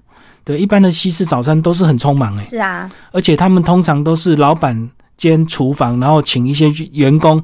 [0.44, 2.44] 对，一般的西式早餐都是很匆忙哎。
[2.44, 2.90] 是啊。
[3.12, 4.90] 而且他们通常都是老板。
[5.20, 7.42] 间厨房，然后请一些员工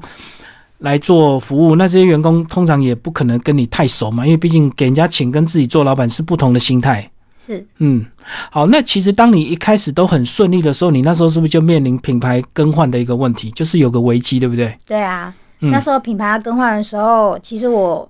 [0.79, 1.75] 来做服务。
[1.75, 7.07] 那这些员工通常也不可能跟你太熟嘛，因为毕竟给人家请跟自己做老板是不同的心态。
[7.45, 8.03] 是，嗯，
[8.49, 8.65] 好。
[8.65, 14.75] 那其实当你一开始都很顺利的时候，你那时候是不是就面临品牌更换的一个问题，就是有个危机，对不对？
[14.85, 18.09] 对啊，那时候品牌要更换的时候，其实我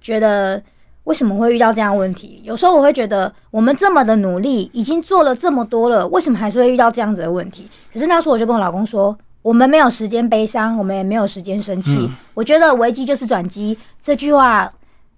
[0.00, 0.62] 觉得。
[1.06, 2.40] 为什么会遇到这样问题？
[2.42, 7.68] 有时候我会觉得，我们这么的努力，已经做了这么多了，为什么还是会遇到这样子的问题？
[7.92, 12.10] 可是那时候我就跟我老公说，我们没有时间悲伤，我们也没有时间生气。
[12.34, 14.68] 我觉得危机就是转机，这句话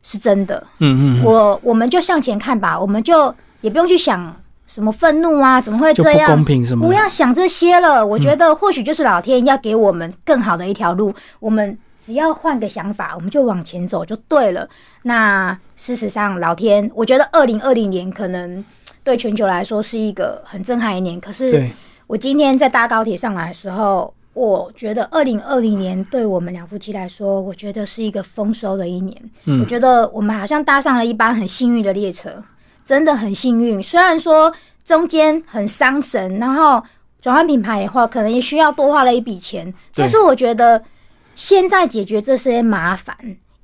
[0.02, 0.62] 是真的。
[0.80, 6.28] 嗯嗯，我我们就向前看吧，我们就也不用去想什么愤怒啊，怎么会这样？
[6.28, 6.86] 不公平什么？
[6.86, 8.06] 不要想这些了。
[8.06, 11.78] 我觉得或许就是老天要给我们更好的一条路，我们。
[12.08, 14.66] 只要换个想法，我们就往前走就对了。
[15.02, 18.64] 那事实上，老天，我觉得二零二零年可能
[19.04, 21.20] 对全球来说是一个很震撼一年。
[21.20, 21.70] 可是，
[22.06, 29.30] 我今天在搭高铁上来的时候，我觉得二零二零年对我们两夫妻来说，我觉得是一个丰收的一年。
[29.60, 32.42] 我觉得我们好像搭上了一班很幸运的列车，
[32.86, 33.82] 真的很幸运。
[33.82, 34.50] 虽然说
[34.82, 36.82] 中间很伤神，然后
[37.20, 40.82] 转换品牌的话，可能也需要多花了一笔钱，但是我觉得。
[41.38, 43.16] 现在解决这些麻烦，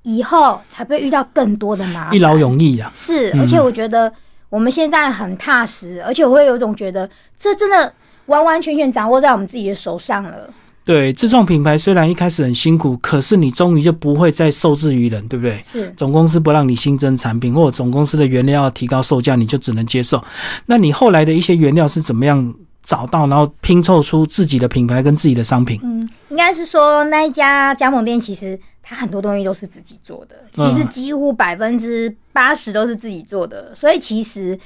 [0.05, 2.89] 以后才会遇到更多的麻烦，一劳永逸呀。
[2.95, 4.11] 是，而且我觉得
[4.49, 7.93] 我们现在很踏实，而且我会有一种觉得，这真的
[8.27, 10.49] 完完全全掌握在我们自己的手上了。
[10.85, 15.59] 对，自创品牌虽然一开始很辛苦，可是你终于就不会再受制于人，对不对？
[15.65, 20.23] 是，总公司不让你新增产品，或者总公司的原料要提高售价，你就只能接受。
[20.67, 22.55] 那你后来的一些原料是怎么样？
[22.85, 25.81] 找到，然后拼凑出自己的品牌跟自己的商品。
[25.83, 33.75] 嗯，应该是说那一家加盟店，其实它很多东西都是自己做的，其实几乎百分之八十都是自己做的。
[33.75, 34.59] 所以其实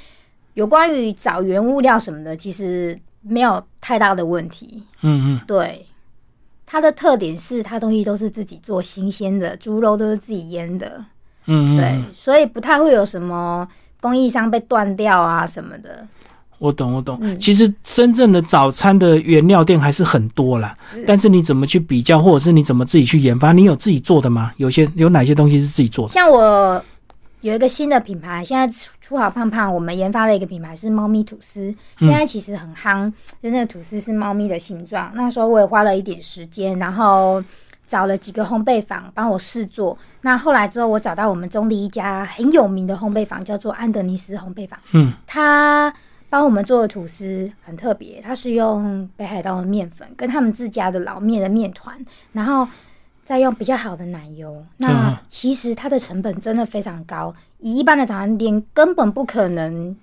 [0.55, 4.83] 有关于找原物料什么的，其实没有太大的问题。
[5.03, 5.87] 嗯嗯，对，
[6.67, 11.05] 它的特点是它东西都是自己做，新鲜的猪肉都是自己腌的。
[11.47, 13.67] 嗯嗯，对，所以不太会有什么
[14.01, 16.07] 供应商被断掉啊什么的。
[16.59, 17.39] 我懂，我懂。
[17.39, 23.53] 其实真正的早餐的原料店还是很多啦，但是你怎么去比较，或者是你怎么自己去研发？
[23.53, 24.53] 你有自己做的吗？
[24.57, 26.13] 有些有哪些东西是自己做的？
[26.13, 26.83] 像我
[27.43, 28.69] 有一个新的品牌，现在
[29.01, 33.09] 出好胖胖，我们研发了一个品牌是猫咪吐司，现在其实很夯，
[33.41, 35.13] 就那个吐司是猫咪的形状。
[35.15, 37.41] 那时候我也花了一点时间，然后
[37.87, 39.97] 找了几个烘焙坊帮我试做。
[40.23, 44.77] 那后来之后，我找到我们中立一家很有名的烘焙坊，叫做安德尼斯烘焙坊。
[44.91, 45.95] 嗯，它。
[46.31, 51.99] 帮我们做的吐司很特别，它是用北海道的面粉跟他们自家的老面的面团，
[52.33, 52.69] 然后
[53.25, 54.65] 再用比较好的奶油。
[54.77, 59.97] 那其实它的成本真的非常高，以一般的早餐店根本不可能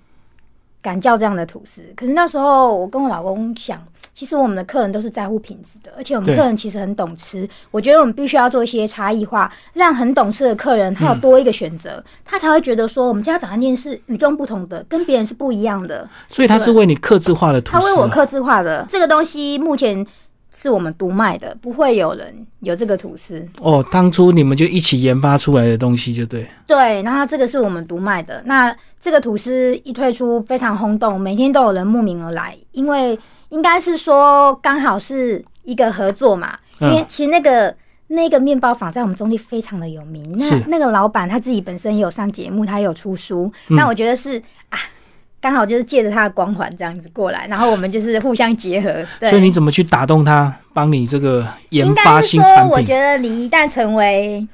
[0.82, 1.82] 敢叫这样的吐司。
[1.94, 3.80] 可是那时候我跟我老公想，
[4.16, 7.46] 其实我们的客人都是在乎品质的，而且我们客人其实很懂吃。
[7.70, 16.08] 我觉得我们必须要做一些差异化，让很懂吃的客人他有多一个选择，他才会觉得说我们家早餐店是与众不同的，跟别人是不一样的。
[16.30, 17.60] 所以他是为你刻制化的。
[17.60, 20.06] 他为我刻制化的这个东西，目前
[20.50, 23.46] 是我们独卖的，不会有人有这个吐司。
[23.60, 26.48] 哦，当初你们就一起研发出来的东西，就对。
[26.66, 28.42] 对，然后这个是我们独卖的。
[28.46, 33.18] 那这个吐司一推出非常轰动，每天都有人慕名而来，因为
[33.50, 36.58] 应该是说刚好是一个合作嘛。
[36.80, 37.74] 因为嗯其实那个
[38.08, 40.36] 那个面包坊在我们中地非常的有名。
[40.38, 43.50] 那是那个老板他自己本身也有上节目，他也有出书。
[43.68, 44.78] 嗯那我觉得是啊。
[45.38, 48.90] 刚好就是借着他的光环这样子过来，然后我们就是互相结合。
[49.20, 52.70] 对，所以你怎么去打动他，帮你这个研应发说新产，品？
[52.72, 54.44] 我觉得你一旦成为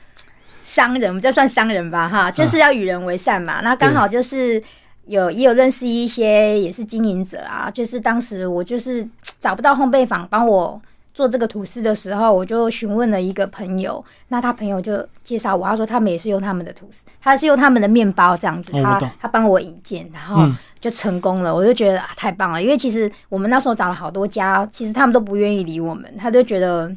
[0.61, 3.61] 商人，我们就算商人吧，哈，就是要与人为善嘛。
[3.63, 4.63] 那刚好就是
[5.07, 9.07] 有也有认识一些也是经营者啊，就是当时我就是
[9.41, 10.81] 找不到烘焙坊帮我。
[11.15, 26.91] 做这个吐司的时候，我就询问了一个朋友，那他朋友就介绍我，他说他们也是用他们的吐司，他是用他们的面包这样子，他哦他帮我引荐，然后嗯就成功了，我就觉得啊太棒了，因为其实我们那时候找了好多家，其实他们都不愿意理我们，他就觉得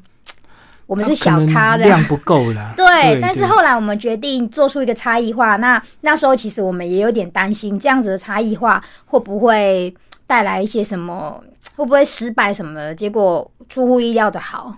[0.88, 1.86] 我们是小咖的。
[1.86, 2.74] 量不够啦。
[2.78, 5.56] 对，但是后来我们决定做出一个差异化。
[5.58, 9.94] 那那时候其实我们也有点担心，这样子的差异化会不会
[10.28, 11.44] 带来一些什么，
[11.76, 12.94] 会不会失败什么的？
[12.94, 14.76] 结果出乎意料的好。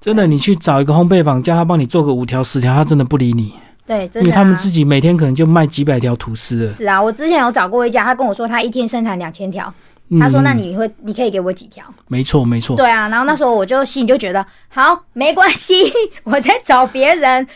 [0.00, 3.54] 真的，你去找一个烘焙坊，叫他帮你做个五条十条，他真的不理你，
[3.86, 4.22] 对，真的、啊。
[4.22, 6.72] 因为他们自己每天可能就卖几百条吐司了。
[6.72, 9.74] 是啊，我之前有找过一家，他跟我说他一天生产两千条，嗯
[10.18, 11.84] 他说那你会你可以给我几条？
[12.06, 15.74] 没错没错，对啊，然后那时候我就心里就觉得好，没关系，
[16.24, 17.46] 我在找别人，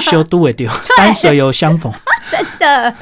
[0.00, 1.92] 修都会丢， 山水有相逢，
[2.30, 2.92] 真的。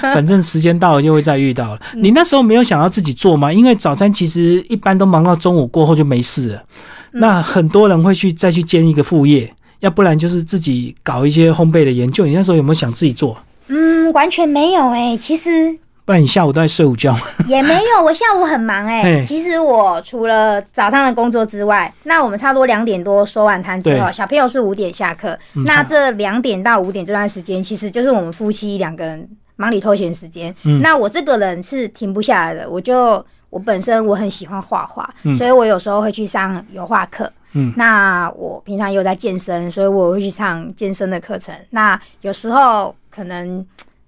[0.00, 1.80] 反正时间到了就会再遇到了。
[1.94, 3.52] 嗯你那时候没有想要自己做吗？
[3.52, 6.64] 因为早餐其实一般都忙到中午过后就没事了，
[7.12, 12.24] 嗯那很多人会去再去兼一个副业，要不然就是自己搞一些烘焙的研究。
[12.24, 13.36] 你那时候有没有想自己做？
[13.68, 17.20] 嗯，完全没有哎、其实不然你下午都在睡午觉吗。
[17.46, 30.54] 也没有，我下午很忙哎、嘿其实我除了早上的工作之外，那我们差不多两点多收完摊之后，小朋友是五点下课，嗯那这两点到五点这段时间，其实就是我们夫妻两个人忙里偷闲时间。
[30.64, 37.30] 嗯那我这个人是停不下来的，我就我本身我很喜欢画画，嗯所以我有时候会去上油画课。
[37.54, 41.54] 嗯，那我平常也有在健身，所以我会去上健身的课程。
[41.68, 43.62] 那有时候可能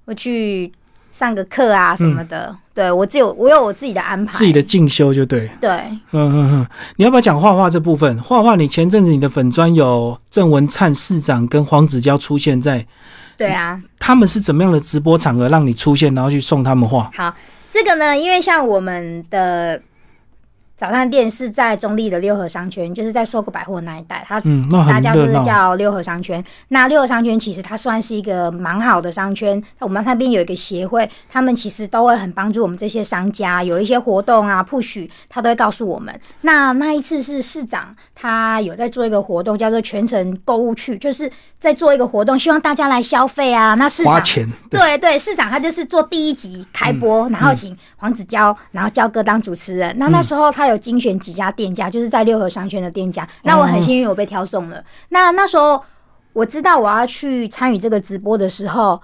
[0.07, 0.73] 会去
[1.15, 2.55] 上个课啊什么的。
[2.75, 5.49] 对我只有我有我自己的安排，自己的进修就对。
[5.61, 5.71] 对。
[5.71, 8.21] 嗯嗯嗯，你要不要讲画画这部分？
[8.21, 12.85] 画画，你前阵子你的粉砖有郑文灿市长跟黄子佼出现在，
[13.37, 17.09] 对啊，他们是怎么样的直播场合让你出现，然后去送他们画？
[17.15, 17.33] 好，
[17.71, 19.81] 这个呢，因为像我们的
[20.77, 25.45] 早餐店是在中立的六合商圈，就是在硕果百货那一带，它嗯，那大家都是。
[25.45, 26.43] 叫六合商圈。
[26.69, 36.19] 那六合商圈其实它算是一个蛮好的商圈，那我们那边有一个协会，他们其实都会很帮助我们这些商家，有一些活动啊，push，他都会告诉我们。
[36.41, 43.75] 那那一次是市长他有在做一个活动，叫做全程购物去，就是在做一个活动，希望大家来消费啊。
[43.75, 49.95] 那市长花钱，对，对对，市长他就是做第一集开播，然后请黄子佼，然后焦哥当主持人。
[49.99, 53.27] 那那时候他有精选几家店家，就是在六合商圈的店家。
[53.43, 54.83] 那我很幸运，我被挑中了。
[55.11, 55.83] 那那时候
[56.33, 59.01] 我知道我要去参与这个直播的时候，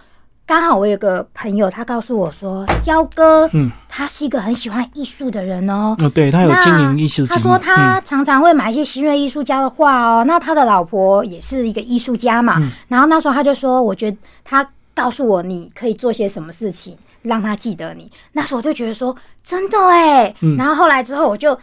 [0.46, 5.94] 刚好我有个朋友，他告诉我说，焦哥，嗯，他是一个很喜欢艺术的人哦。
[6.00, 10.24] 哦，对他有经营艺术，他说嗯他常常会买一些新锐艺术家的画哦。
[10.26, 12.56] 那他的老婆也是一个艺术家嘛。
[12.58, 18.11] 嗯然后那时候他就说，我觉得他告诉我你可以做些什么事情让他记得你。
[18.33, 20.35] 那时候我就觉得说真的哎。
[20.40, 21.59] 嗯然后后来之后我就。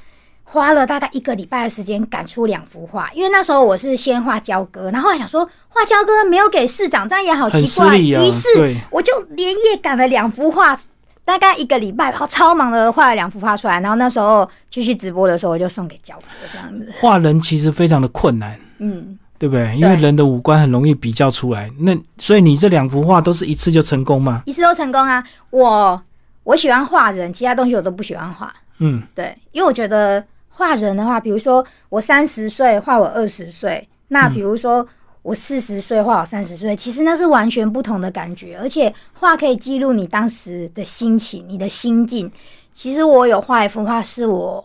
[0.50, 7.98] 花了大概一个礼拜的时间赶出两幅画，因为那时候我是先画焦哥，然后还想说画焦哥没有给市长，这样也好奇怪。
[7.98, 8.48] 于是
[8.89, 10.80] 我就连夜赶了两幅画，
[11.26, 13.82] 大概一个礼拜，然后超忙的画了两幅画出来。
[13.82, 16.93] 然后那时候继续直播的时候，我就送给焦哥这样子。
[16.98, 19.76] 画人其实非常的困难，嗯，对不对？
[19.78, 21.69] 因为人的五官很容易比较出来。
[21.80, 24.41] 那所以你这两幅画都是一次就成功吗？
[24.45, 25.23] 一次都成功啊！
[25.52, 26.02] 我
[26.43, 28.54] 我喜欢画人，其他东西我都不喜欢画。
[28.80, 34.88] 嗯，对，因为我觉得画人的话，比如说我三十岁画我二十岁，那比如说
[35.21, 42.32] 我四十岁画我三十岁，其实那是完全不同的感觉，而且画可以记录你当时的心情、你的心境。
[42.73, 44.63] 其实我有画一幅画，是我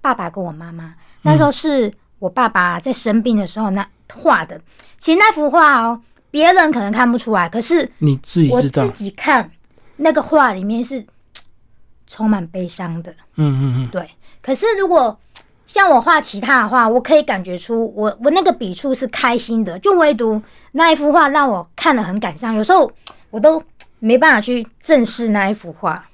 [0.00, 4.60] 爸爸跟我妈妈那时候是我爸爸在生病的时候那画的。
[4.98, 6.00] 其实那幅画哦，
[6.30, 9.50] 别人可能看不出来，可是你自己我知道自，己看
[9.96, 11.04] 那个画里面是
[12.06, 13.12] 充满悲伤的。
[13.36, 14.08] 嗯嗯嗯，对。
[14.40, 15.18] 可是如果
[15.66, 20.40] 像我画其他的画，我可以感觉出我我那个笔触是开心的，就唯独
[20.72, 22.90] 那一幅画让我看了很感伤，有时候
[23.30, 23.62] 我都
[23.98, 26.04] 没办法去正视那一幅画。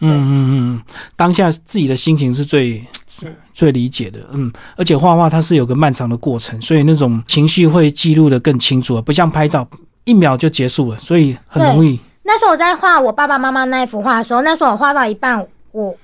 [0.00, 0.82] 嗯嗯嗯，
[1.14, 2.84] 当下自己的心情是最
[3.16, 9.64] 是最理解的，嗯，而且画画它是有个漫长的过程，所以那种情绪会记录的更清楚，不像拍照
[10.02, 12.00] 一秒就结束了，所以很容易。
[12.24, 15.94] 那时候我在画我爸爸妈妈那一幅画的时候，那时候我画到一半，我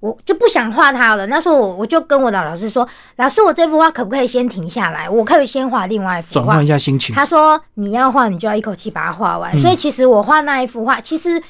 [0.00, 1.26] 我就不想画它了。
[1.28, 2.86] 那时候我我就跟我的老师说
[3.16, 5.08] ：“老师，我这幅画可不可以先停下来？
[5.08, 11.42] 我可以先画另外一幅，转换一下心情。”他说：“你要画，你就要一口气把它画完。”所以其实我画那一幅画，其实。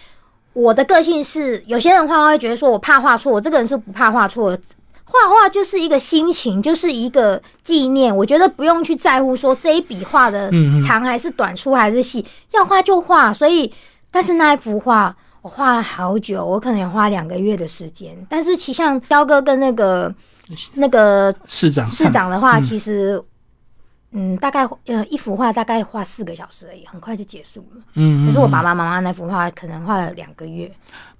[0.54, 4.54] 我的个性是，有些人画画会觉得说我怕画错，我这个人是不怕画错。
[5.12, 8.16] 画画就是一个心情，就是一个纪念。
[8.16, 10.50] 我觉得不用去在乎说这一笔画的
[10.86, 13.30] 长还是短、粗还是细，要画就画。
[13.30, 13.70] 所以，
[14.10, 18.16] 但是那一幅画我画了好久，我可能也花两个月的时间。
[18.28, 20.12] 但是，其像彪哥跟那个
[20.74, 23.22] 那个市长市长的话，其实。
[24.14, 27.82] 嗯，大概呃一幅画大概画四个小时而已，很快就结束了。
[27.94, 30.70] 嗯，可是我爸爸妈妈那幅画可能画了两个月。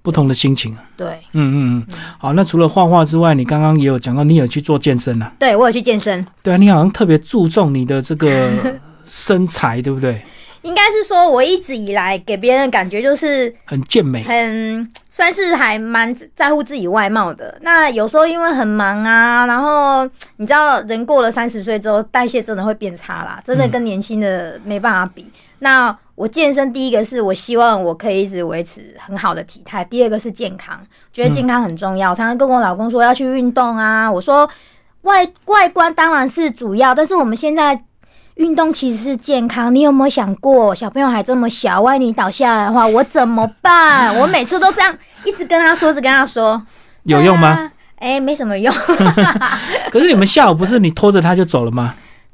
[0.03, 0.77] 不同的心情。
[0.95, 1.55] 对，嗯嗯
[1.89, 1.97] 嗯。
[2.19, 5.31] 好，那除了画画之外，你刚刚也有讲到你有去做健身啊？
[5.39, 6.23] 对，我有去健身。
[6.43, 8.51] 对啊，你好像特别注重你的这个
[9.07, 10.21] 身材，对不对？
[10.63, 17.57] 应该是说，我一直以来给别人感觉就是很健美，很算是还蛮在乎自己外貌的。
[17.61, 20.03] 那有时候因为很忙啊，然后
[20.37, 25.29] 你知道，人过了三十岁之后，代谢真的会变差啦，真的跟年轻的没办法比。
[25.59, 30.79] 那我健身，第一个是我希望我可以一直维持很好的体态，第二个是健康，
[31.11, 32.15] 觉得健康很重要。
[32.15, 34.49] 常常跟我老公说要去运动啊，我说
[35.01, 37.83] 外外观当然是主要，但是我们现在。
[38.35, 44.15] 运动其实是健康，你有没有想过，小朋友还这么小，万一你倒下来的话，我怎么办？
[44.17, 46.61] 我每次都这样，一直跟他说，一直跟他说，
[47.03, 47.71] 有用吗？
[47.99, 48.73] 哎，没什么用。
[49.91, 51.93] 可是你们下午不是你拖着他就走了吗？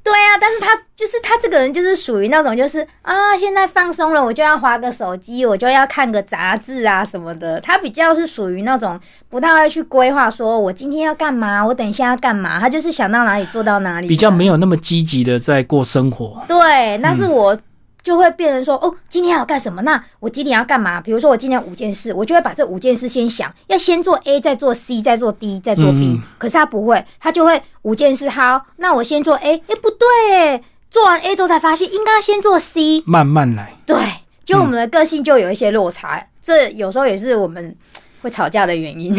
[0.10, 7.62] 对啊，但是他就是他这个人就是属于那种就是啊，现在放松了，我就要划个手机，我就要看个杂志啊什么的。
[7.62, 12.60] 他比较是属于那种不太会去规划，说我今天要干嘛，我等一下要干嘛。
[12.60, 16.42] 他就是想到哪里做到哪里，比较没有那么积极的在过生活。
[16.48, 17.58] 对，那是我。
[18.02, 19.82] 就会变成说哦，今天要干什么？
[19.82, 21.02] 那我几点要干嘛？
[21.02, 26.20] 比如说我今天五件事，我就会把这五件事先想，要先做 A，再做 C，再做 D，再做 B。
[26.38, 28.30] 可是他不会，他就会五件事。
[28.30, 33.76] 好，那我先做 A，哎，不对，做完 A 之后才发现应该先做 C，慢慢来。
[33.86, 33.98] 对，
[34.46, 37.76] 就我们的个性就有一些落差，这有时候也是我们
[38.22, 39.14] 会吵架的原因。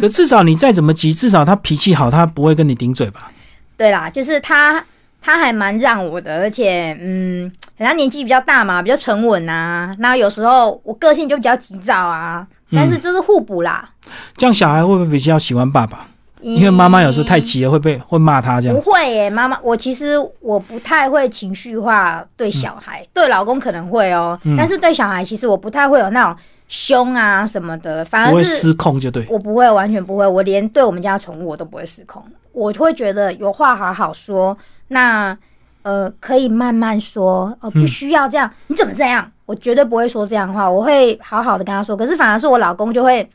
[0.00, 3.30] 可至少你再怎么急，至少他脾气好，他不会跟你顶嘴吧？
[3.76, 4.82] 对啦，就是他。
[5.24, 9.96] 他还蛮让我的，而且嗯，人家年纪比较大嘛，比较沉稳啊。
[9.98, 13.88] 那有时候我个性就比较急躁啊，但是就是互补啦。
[14.36, 16.06] 这样小孩会不会比较喜欢爸爸？
[16.42, 18.76] 因为妈妈有时候太急了，会被会骂他这样。
[18.76, 26.36] 不会耶，妈妈，我其实我不太会情绪化对小孩，对老公可能会哦，但是对小孩其实我不太会有那种
[26.68, 29.26] 凶啊什么的，反而是失控就对。
[29.30, 34.54] 我不会，完全不会，我连对我们家宠物我都不会失控，我会觉得有话好好说。
[34.94, 35.36] 那
[35.82, 38.50] 呃，可以慢慢说，呃，不需要这样。
[38.68, 39.30] 你怎么这样？
[39.44, 41.94] 我绝对不会说这样的话，我会好好的跟他说。
[41.94, 43.28] 可是反而是我老公就会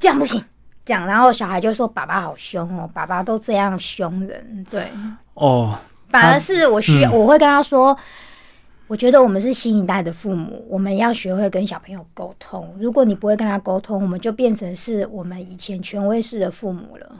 [0.00, 0.42] 这样不行，
[0.86, 4.88] 这样，然后小孩就说：“爸爸好凶哦，爸爸都这样凶人。”对，
[5.34, 5.76] 哦，
[6.08, 7.94] 反而是我需要，我会跟他说
[8.88, 12.74] ：“我觉得我们是新一代的父母，我们要学会跟小朋友沟通。
[12.80, 17.12] 如果你不会跟他沟通，我们就变成是我们以前权威式的父母了。”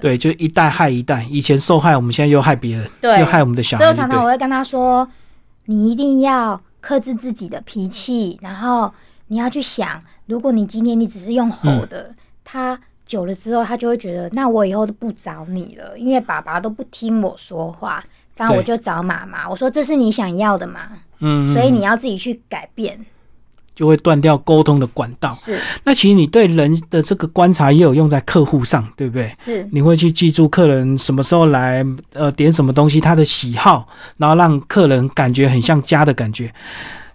[0.00, 2.88] 对，就一代害一代，以前受害，我们现在又害别人，
[3.20, 3.84] 又害我们的小孩。
[3.84, 5.08] 所以常常我会跟他说
[5.66, 8.92] ：“你一定要克制自己的脾气，然后
[9.26, 18.02] 你要去想，如果你今天你只是用吼的，他久了之后，他就会觉得，那我以后都不找你了，因为爸爸都不听我说话，
[18.36, 19.48] 那我就找妈妈。
[19.48, 20.80] 我说这是你想要的嘛？
[21.20, 23.04] 嗯，所以你要自己去改变。”
[23.78, 25.32] 就会断掉沟通的管道。
[25.40, 29.32] 是，那其实你对人的这个观察也有用在客户上，对不对？
[29.44, 33.86] 是，你会去记住客人什么时候来，呃，点什么东西，他的喜好，
[34.16, 36.52] 然后让客人感觉很像家的感觉。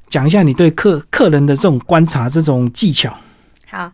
[0.08, 3.14] 讲一下你对客客人的这种观察这种技巧。
[3.70, 3.92] 好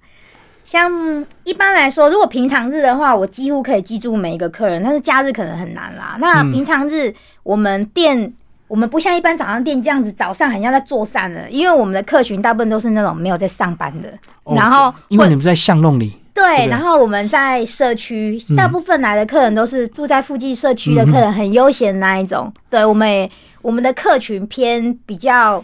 [0.64, 6.18] 像一般来说，如果平常日的话，我几乎可以记住每一个客人，但是假日可能很难啦。
[6.20, 8.32] 那平常日我们店。
[8.70, 14.14] 我们不像一般早上店这样子，早上很像在作战的，因为我们的客群大部分都是那种没有在上班的。
[14.56, 22.54] 然后，因为你们在巷弄里，对，然后我们在社区，大部分来的客人都是住在附近社区的客人，很悠闲那一种。
[22.70, 23.30] 对，我们
[23.62, 25.64] 我们的客群偏比较，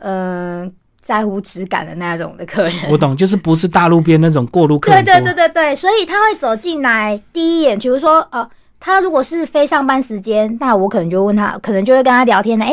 [0.00, 2.74] 嗯，在乎质感的那种的客人。
[2.90, 8.48] 我懂，就是不是大路边那种过路客对对对对对，所以他会走进来第一眼，比如说呃，
[8.80, 12.72] 他如果是非上班时间，那我可能就问他，可能就会跟他聊天的，哎。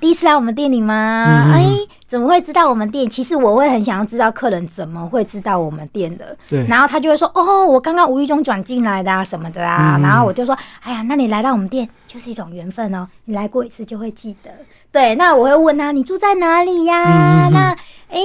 [0.00, 1.50] 第一次来我们店里吗？
[1.52, 1.74] 哎，
[2.06, 3.10] 怎么会知道我们店？
[3.10, 6.36] 其实我会很想要知道客人怎么会知道我们店的。
[6.48, 6.64] 对。
[6.68, 14.52] 然后他就会说：“哦，我刚刚无意中转进来的啊，什么的啊。”然后我就说：“哎呀，那你来到我们店就是一种缘分哦，你来过一次就会记得。”
[14.92, 15.16] 对。
[15.16, 17.76] 那我会问他：“你住在哪里呀？”那
[18.08, 18.20] 哎，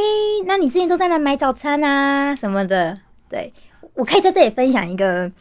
[0.45, 2.35] 那你之前都在哪买早餐啊？
[2.35, 2.99] 什么的？
[3.27, 3.51] 对，
[3.95, 5.31] 我可以在这里分享一个。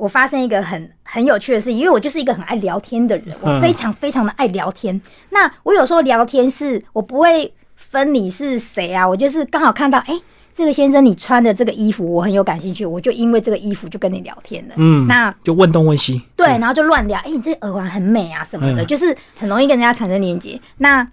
[0.00, 4.98] 我发生一个很很有趣的事情，因为我就是一个很爱聊天的人，我非常非常的爱聊天。
[5.28, 10.18] 那我有时候聊天是我不会分你是谁啊，我就是刚好看到，哎，
[10.54, 14.74] 这个先生你穿的这个衣服我很有感兴趣，我就因为这个衣服就跟你聊天了。
[14.78, 20.58] 嗯，那就问东问西，对，然后就乱聊，哎，你这耳环很美啊什么的，就是很容易跟人家产生连接。
[20.78, 21.06] 那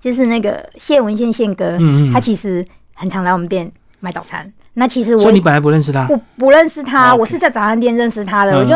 [0.00, 1.78] 就是那个谢文宪宪哥，
[2.12, 3.70] 他其实很常来我们店
[4.00, 4.52] 买早餐。
[4.74, 8.58] 那其实我，所以你本来不认识他，我不认识他，我是在早餐店认识他的。
[8.58, 8.74] 我就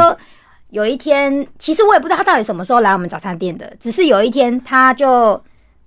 [0.71, 5.41] 有一天，其实我也不知道他到底什么时候来我们早餐店的，只是有一天他就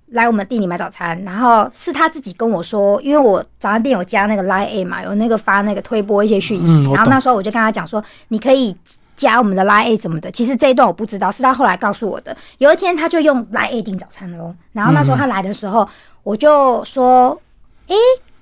[0.08, 8.76] 来我们店里买早餐，然后是他自己跟我说，因为我早餐店有加那个 Line A 嘛，有那个发那个推播一些讯息，然后那时候我就跟他讲说，你可以
[9.16, 10.30] 加我们的 Line A 什么的。
[10.30, 12.36] 其实这一段我不知道，是他后来告诉我的。
[12.58, 15.88] 有一天他就用 Line A 订早餐了哦，然后那时候他来的时候，
[16.22, 17.40] 我就说，
[17.88, 17.94] 哎。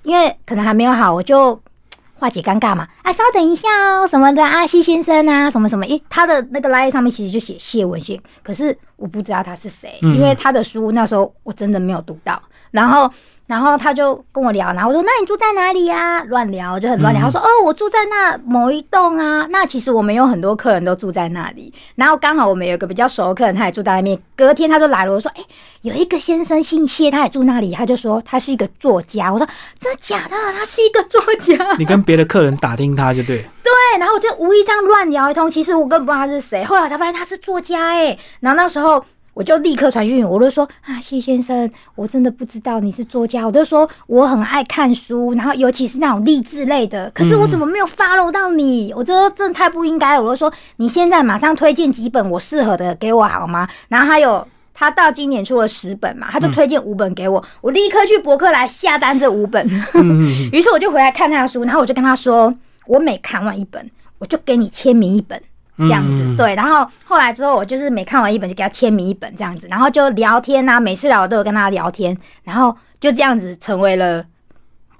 [0.03, 1.59] 因为可能还没有好，我就
[2.15, 2.87] 化解尴尬嘛。
[3.01, 13.11] 啊，稍等一下哦，什么的，阿西先生啊，什么什么，诶，他的那个 line 上面其实就写谢文献，可是我不知道他是谁，因为他的书那时候我真的没有读到，然后。
[13.47, 17.23] 然后他就跟我聊，然后我说：“那你住在哪里呀？”乱聊就很乱聊。
[17.23, 21.73] 他说：“哦，我住在那某一栋啊。”那其实我们有很多客人都住在那里。
[21.95, 24.17] 然后刚好我们有一个比较熟的客人，他也住在那边。
[24.37, 25.43] 隔天他就来了，我说：“哎，
[25.81, 29.29] 有一个先生姓谢，他也住那里。”他就说他是一个作家。
[29.33, 29.45] 我说
[29.77, 30.35] ：“真的假的？
[30.57, 33.45] 他是一个作家？”你跟别的客人打听他就对。
[33.91, 35.49] 对，然后我就无意这样乱聊一通。
[35.51, 36.63] 其实我根本不知道他是谁。
[36.63, 38.17] 后来我才发现他是作家哎。
[38.39, 39.03] 然后那时候。
[39.33, 43.45] 我就立刻传讯，我就说啊，谢先生，我真的不知道你是作家。
[43.45, 47.09] 我就说我很爱看书，然后尤其是那种励志类的。
[47.15, 48.93] 可是我怎么没有 follow 到你？
[48.93, 50.19] 我觉得真的太不应该。
[50.19, 53.65] 我就说你现在马上推荐几本我适合的给我好吗？
[53.87, 59.65] 然后还有他到今年出了十本嘛，他就推荐五本给我，我立刻去博客来下单这五本。
[60.51, 62.53] 于是我就回来看他的书，然后我就跟他说，
[62.85, 65.41] 我每看完一本，我就给你签名一本。
[65.77, 74.23] 这样子对，然后后来之后，我就是每看完一本就给他签名一本这样子，然后就聊天啊，每次聊都有跟他聊天，然后就这样子成为了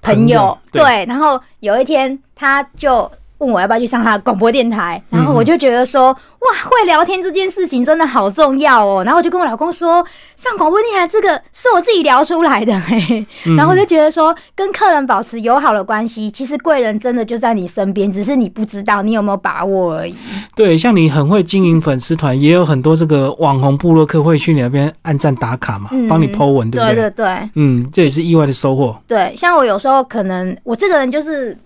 [0.00, 0.58] 朋友。
[0.72, 3.10] 对，然后有一天他就。
[3.42, 9.02] 问我要不要去上他的广播电台，然后我就觉得说，哇，会聊天这件事情真的好重要哦。
[9.04, 10.04] 然后我就跟我老公说，
[10.36, 13.26] 上广播电台这个是我自己聊出来的， 嘿。
[13.56, 20.14] 然后我就觉得说，跟客人保持友好的关系，其实贵人真的就在你身边，只是你不知道你有没有把握而已。
[20.54, 26.94] 对，像你很会经营粉丝团，也有很多这个网红部落客会去你那边按赞打卡嘛，帮你 Po 文，对不对？
[26.94, 28.96] 对对对，嗯，这也是意外的收获。
[29.08, 31.58] 对，像我有时候可能我这个人就是。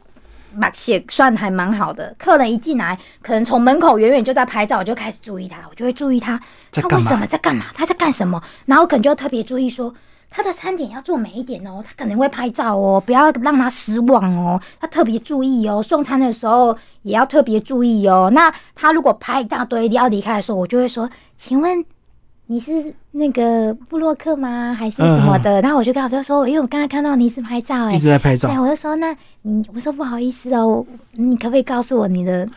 [0.60, 6.40] 把写算还蛮好的，客人一进来，可能从门口远远就在拍照，我就开始注意他，我就会注意他，
[6.72, 7.66] 他为什么在干嘛？
[7.74, 8.42] 他在干什么？
[8.64, 9.94] 然后可能就特别注意说，
[10.30, 18.30] 他的餐点要做美一点哦，他可能会拍照哦，不要让他失望哦，他特别注意哦，送餐的时候也要特别注意哦。
[18.32, 21.84] 那他如果拍一大堆要离开的时候，我就会说，请问。
[22.48, 24.72] 你是那个布洛克吗？
[24.72, 25.60] 还是什么的？
[25.62, 28.48] 然后我就跟他就说，因为我刚刚看到你是拍照，哎，一直在拍照。
[28.48, 32.48] 对，我就说，那你我说不好意思哦，你可不可以告诉我你的？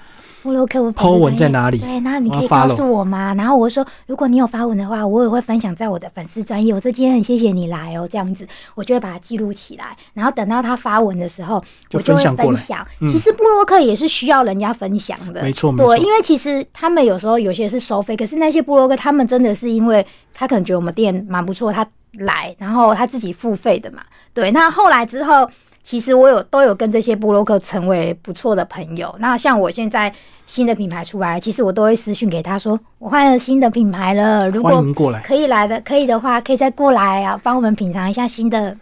[0.41, 1.77] 布洛克我发文在哪里？
[1.79, 3.33] 对，那你可以告诉我吗？
[3.35, 6.73] 然后我说，如果你有发文的话，我也会分享在我的粉丝专业。
[6.73, 9.95] 我这今天很谢谢你来哦，这样子我就会把它记录起来。
[10.13, 12.85] 然后等到他发文的时候，我就会分享。
[13.01, 24.01] 其实布洛克也是需要人家分享的，没错，对，因为其实他们有时候有些是收费，可是那些布洛克他们真的是因为他可能觉得我们店蛮不错，他来，然后他自己付费的嘛。
[24.33, 25.49] 对，那后来之后。
[25.83, 29.13] 其实我有都有跟这些布洛克成为不错的朋友。
[29.19, 30.13] 那像我现在
[30.45, 34.83] 新的品牌出来，其实我都会私讯给他说，我换了新的品牌了，如果
[35.23, 38.75] 可以来的，可以的话，可以再过来啊，帮我们品尝一下新的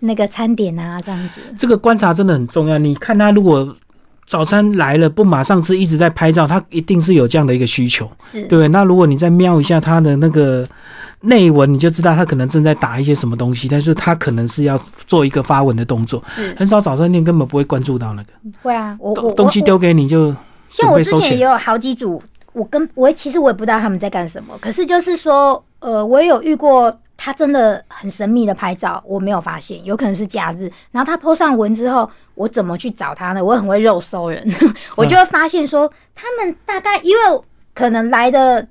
[0.00, 1.40] 那个餐点啊，这样子。
[1.56, 2.76] 这个观察真的很重要。
[2.76, 3.74] 你看他如果
[4.26, 8.68] 早餐来了不马上吃，一直在拍照，他一定是有这样的一个需求，是对。
[8.68, 10.66] 那如果你再瞄一下他的那个。
[11.22, 16.22] 内文你就知道他可能正在打一些什么东西，但是他可能是要做一个发文的动作。
[16.56, 18.32] 很少早餐店根本不会关注到那个。
[18.62, 20.34] 会啊，我我东西丢给你就
[20.68, 30.70] 像我之前也有好几组，我跟我其实我也不知道他们在干什么，可是就是说，呃，我也有遇过他真的很神秘的拍照，我没有发现，有可能是假日。
[30.92, 33.42] 然后他 po 上文之后，我怎么去找他呢？
[33.42, 34.46] 我很会肉搜人，
[34.94, 37.40] 我就会发现说，他们大概因为
[37.74, 38.68] 可能来的。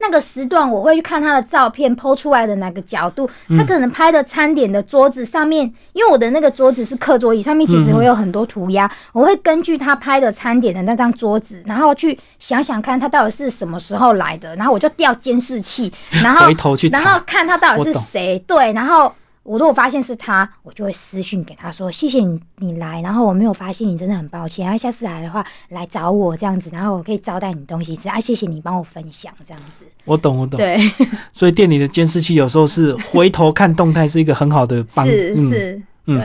[0.00, 15.92] 那个时段我会去看他的照片剖出来的哪个角度，他可能拍的餐点的桌子上面，因为我的那个桌子是课桌椅，上面其实会有很多涂鸦，我会根据他拍的餐点的那张桌子，然后去想想看他到底是什么时候来的，然后我就调监视器，
[16.22, 19.12] 然后回头去，然后看他到底是谁，对，然后。
[19.50, 23.02] 我如果发现是他，我就会私讯给他说：“谢谢你，你来。
[23.02, 24.64] 然后我没有发现你，真的很抱歉。
[24.64, 28.08] 然后下次来的话，来找我这样子，然后我可以招待你东西吃。
[28.08, 30.56] 啊，谢谢你帮我分享这样子。”我懂，我懂。
[30.56, 30.78] 对，
[31.34, 35.04] 所以店里的监视器有时候是回头看动态，是一个很好的帮。
[35.04, 36.22] 是是，嗯。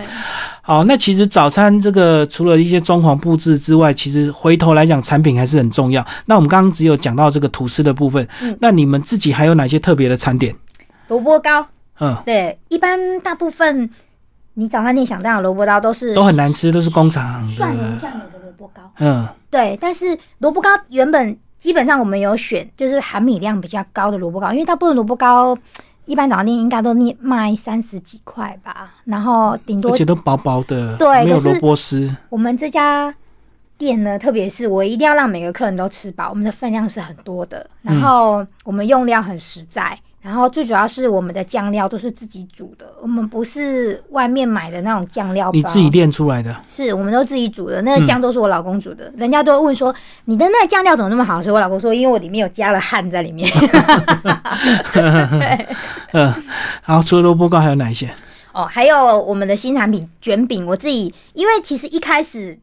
[0.61, 6.05] 好，那其实早餐这个除了一些装潢布置之外，其实回头来讲，产品还是很重要。
[6.27, 8.27] 那我们刚刚只有讲到这个吐司的部分，
[8.59, 10.55] 那你们自己还有哪些特别的餐点？
[11.07, 11.65] 萝卜糕。
[11.99, 13.89] 嗯，对，一般大部分
[14.55, 18.81] 你早餐店想到的萝卜糕都是都很难吃，都是工厂蒜蓉酱油的萝卜糕。
[18.99, 25.57] 嗯，对，但是萝卜糕原本基本上我们有选，就是含米量比较高的萝卜糕，因为大部分萝卜糕
[26.05, 32.13] 一般早餐店应该都卖三十几块吧，然后顶多而且都薄薄的，对，没有萝卜丝。
[32.29, 33.13] 我们这家
[33.77, 39.97] 店呢，特别是我一定要让每个客人都吃饱，我们的分量是很多的，然后我们用料很实在。
[40.25, 45.51] 然后最主要是我们的酱料都是自己煮的，我们不是外面买的那种酱料。
[45.53, 46.59] 你自己炼出来的？
[46.67, 47.79] 是，我们都自己煮的。
[47.83, 49.13] 那个酱都是我老公煮的。
[49.15, 51.51] 人家都问说，你的那个酱料怎么那么好吃？
[51.51, 53.47] 我老公说，因为我里面有加了汗在里面。
[54.91, 55.67] 对，
[56.13, 56.33] 嗯。
[56.85, 58.11] 然后除了萝卜糕还有哪一些？
[58.51, 60.65] 哦，还有我们的新产品卷饼。
[60.65, 62.57] 我自己因为其实一开始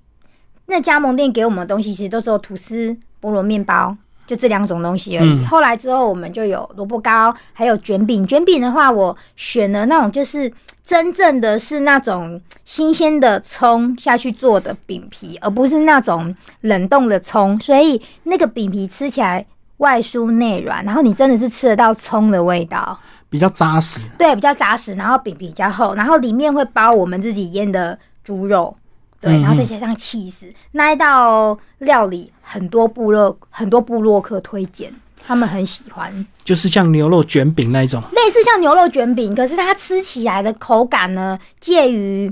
[0.66, 3.96] 那加盟店给我们的东西，其实都是有吐司、菠萝面包。
[4.26, 5.44] 就这两种东西而已。
[5.44, 8.26] 后来之后，我们就有萝卜糕，还有卷饼。
[8.26, 10.50] 卷饼的话，我选了那种就是
[10.84, 17.58] 真正的是那种新鲜的葱下去做的饼皮，而不是那种冷冻的葱。
[17.60, 19.44] 所以那个饼皮吃起来
[19.78, 22.98] 外酥内软，然后你真的是吃得到葱的味道，
[23.28, 24.00] 比较扎实。
[24.16, 28.76] 对，比较扎实，然后饼皮比较厚，然后里面会包我们自己腌的猪肉。
[29.20, 34.92] 对，然后再加上气势，那一道料理很多部落很多部落客推荐，
[35.26, 36.12] 他们很喜欢，
[36.44, 42.30] 就是像牛肉卷饼那一种，类似像牛肉卷饼，可是它吃起来的口感呢，介于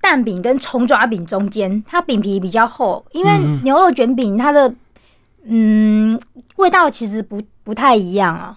[0.00, 3.30] 蛋饼跟葱抓饼中间，它饼皮比较厚，因为
[3.62, 4.74] 牛肉卷饼它的
[5.44, 6.18] 嗯
[6.56, 8.56] 味道其实不不太一样啊，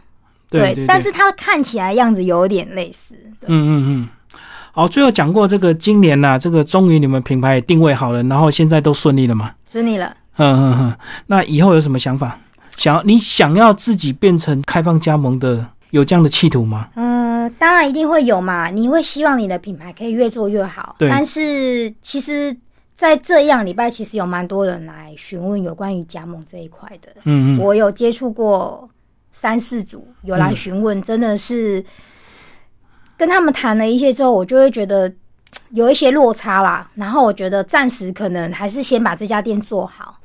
[0.50, 3.14] 对，但是它看起来样子有点类似，
[3.46, 4.10] 嗯嗯嗯。
[4.72, 9.52] 好，最后讲过这个今年呐，这个终于你们品牌也定位好了，然后现在都顺利了吗？
[9.72, 10.14] 顺利了。
[10.38, 10.98] 嗯嗯嗯。
[11.28, 12.40] 那以后有什么想法？
[12.78, 16.90] 想要你想要自己变成开放加盟的，有这样的企图吗？
[16.96, 18.70] 嗯，当然一定会有嘛。
[18.70, 20.96] 你会希望你的品牌可以越做越好。
[21.00, 21.10] 对。
[21.10, 22.56] 但是其实，
[22.98, 27.10] 在这样礼拜，其实有蛮多人来询问有关于加盟这一块的。
[27.24, 27.60] 嗯嗯。
[27.60, 28.90] 我有接触过
[29.32, 31.84] 三四组有来询问，真的是。
[33.18, 35.10] 跟他们谈了一些之后，我就会觉得
[35.70, 36.92] 有一些落差啦。
[36.96, 40.20] 然后我觉得暂时可能还是先把这家店做好。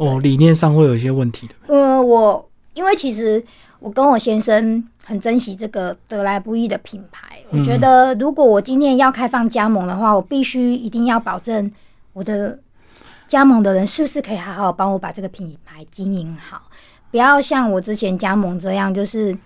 [0.00, 1.54] 哦，理念上会有一些问题的。
[1.66, 3.44] 呃，我因为其实
[3.78, 7.38] 我跟我先生很珍惜这个得来不易的品牌。
[7.50, 11.70] 我觉得如果我今天要开放加盟的话，我必须一定要保证
[12.14, 12.58] 我的
[13.28, 16.62] 加盟的人是不是可以好好帮我把这个品牌经营好，
[17.10, 19.36] 不要像我之前加盟这样，就是。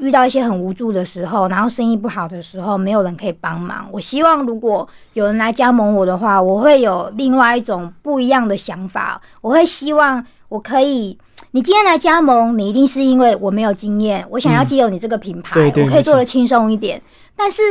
[0.00, 3.86] 遇到一些很无助的时候，然后生意不好的时候，没有人可以帮忙。
[3.92, 9.20] 我希望如果有人来加盟我的话，我会有另外一种不一样的想法。
[9.40, 11.16] 我会希望我可以，
[11.52, 17.00] 你今天来加盟，你一定是因为我没有经验，我想要借由你这个品牌，我可以做的轻松一点。
[17.36, 17.62] 但是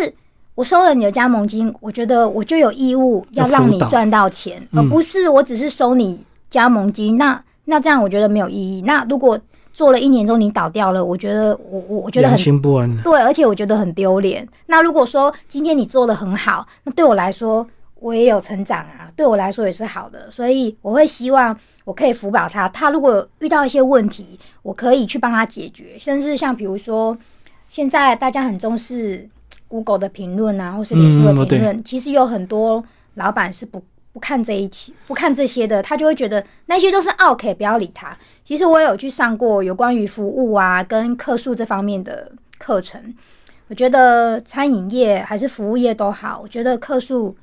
[0.55, 6.19] 我收了你的加盟金，我觉得我就有义务要让你赚到钱，而不是我只是收你
[6.49, 7.17] 加盟金。
[7.17, 8.81] 那那这样我觉得没有意义。
[8.81, 9.39] 那如果
[9.79, 13.01] 做了一年之后你倒掉了，我觉得我我我觉得很心不安。
[13.01, 14.45] 对，而且我觉得很丢脸。
[14.65, 17.65] 那如果说今天你做的很好，那对我来说
[18.01, 20.29] 我也有成长啊，对我来说也是好的。
[20.29, 22.67] 所以我会希望我可以辅导他。
[22.67, 25.97] 他如果遇到一些问题，我可以去帮他解决。
[25.97, 27.17] 甚至像比如说，
[27.69, 29.29] 现在大家很重视
[29.69, 33.81] Google 的评论啊，或是脸书的评论，其实有很多老板是不。
[34.11, 38.17] 不看这一期，不看这些的，他就会觉得那些都是 OK，不要理他。
[38.43, 43.13] 其实我有去上过有关于服务啊跟客诉这方面的课程。
[43.67, 47.37] 我觉得餐饮业还是服务业都好，我觉得客诉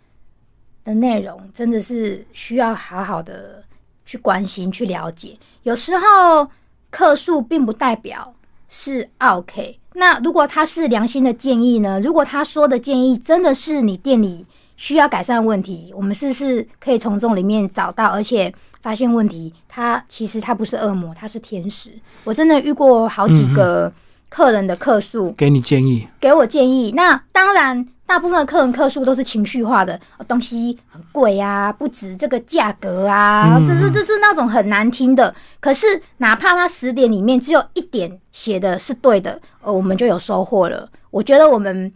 [0.82, 3.62] 的内容真的是需要好好的
[4.04, 5.38] 去关心、去了解。
[5.62, 6.48] 有时候
[6.90, 8.34] 客诉并不代表
[8.68, 12.00] 是 OK，那如果他是良心的建议呢？
[12.00, 14.44] 如果他说的建议真的是你店里
[14.76, 19.52] 需要改善问题，我们是不是可以从中里面找到，而且发现问题？
[19.68, 21.90] 他其实他不是恶魔，他是天使。
[22.24, 23.92] 我真的遇过好几个
[24.28, 26.92] 客人的客诉，给你建议，给我建议。
[26.92, 27.88] 那当然。
[28.06, 35.34] 大部分的客人客诉都是情绪化的，东西很贵啊，不值这个价格啊，这是这是那种很难听的。
[35.58, 40.88] 可是哪怕他十点里面只有一点写的是对的，呃，我们就有收获了。
[41.10, 41.92] 我觉得我们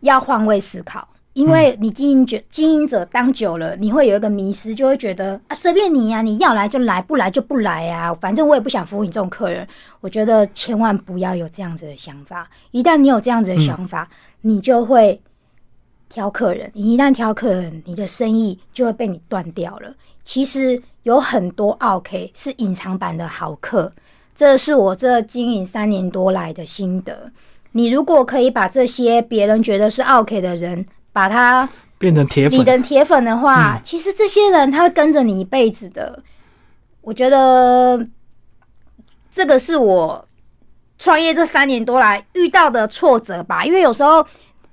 [0.00, 1.06] 要换位思考，
[1.36, 9.68] 因为你经营者经营者当久了，你会有一个迷失，就会觉得啊，随便你呀，你要来就来，不来就不来呀，反正我也不想服务你这种客人。
[10.00, 14.08] 我觉得千万不要有这样子的想法，一旦你有这样子的想法，
[14.40, 15.20] 你就会。
[16.08, 19.92] 挑客人，你一旦挑客人，你的生意就会被你断掉了。
[20.22, 23.92] 其实有很多 OK 是隐藏版的好客，
[24.32, 27.30] 这是我这经营三年多来的心得。
[27.72, 30.86] 你如果可以把这些别人觉得是 OK 的人，
[31.16, 36.22] 把他变成铁粉，你的铁粉的话，其实这些人他会跟着你一辈子的。
[37.00, 38.06] 我觉得
[39.30, 40.28] 这个是我
[40.98, 44.26] 创业这三年多来遇到的挫折吧，因为有时候。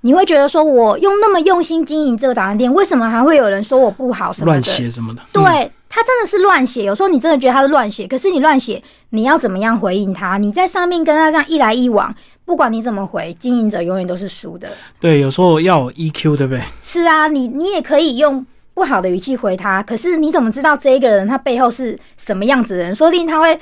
[0.06, 4.52] 你会觉得说，我用那么用心经营这个早餐店，为什么还会有人说我不好什么的？
[4.52, 5.22] 乱写什么的？
[5.32, 6.84] 对他真的是乱写。
[6.84, 10.38] 有时候你真的觉得他是乱写，可是你乱写，你要怎么样回应他？
[10.38, 12.14] 你在上面跟他这样一来一往，
[12.46, 14.70] 不管你怎么回，经营者永远都是输的。
[15.00, 16.62] 对，有时候要 EQ，对不对？
[16.82, 22.94] 是啊，你你也可以用不好的语气回他，可是你怎么知道这一个人他背后是什么样子的人？
[22.94, 23.60] 说不定他会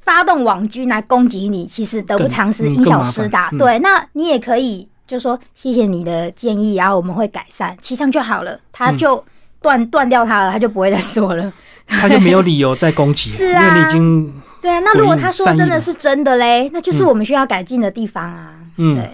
[0.00, 3.48] 发动网军来攻击你，其实得不偿失，因小失大。
[3.58, 4.88] 对，那你也可以。
[5.04, 9.22] 就说谢谢你的建议，然后我们会改善，其上就好了，他就
[9.60, 11.52] 断断掉他了，他就不会再说了，
[11.86, 14.78] 他就没有理由再攻击， 是啊，因为你已经对啊。
[14.78, 18.54] 那如果他说真的是真的嘞，那就是我们需要改进的地方啊。
[18.78, 19.10] 嗯，对。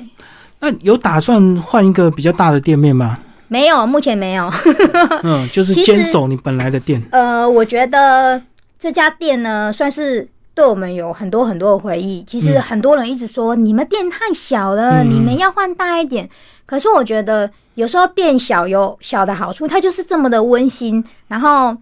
[0.60, 3.18] 那有打算换一个比较大的店面吗？
[3.48, 4.48] 没有，目前没有。
[5.24, 7.02] 嗯，就是坚守你本来的店。
[7.10, 8.40] 呃，我觉得
[8.78, 10.28] 这家店呢，算是。
[10.58, 12.20] 对我们有很多很多的回忆。
[12.24, 16.28] 其实很多人一直说你们店太小了，你们要换大一点。
[16.66, 21.76] 可是我觉得有时候店小有小的好处，它就是这么的温馨，然后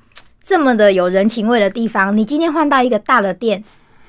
[0.47, 2.17] 这么的有人情味的地方。
[2.17, 3.65] 你今天换到一个大的店，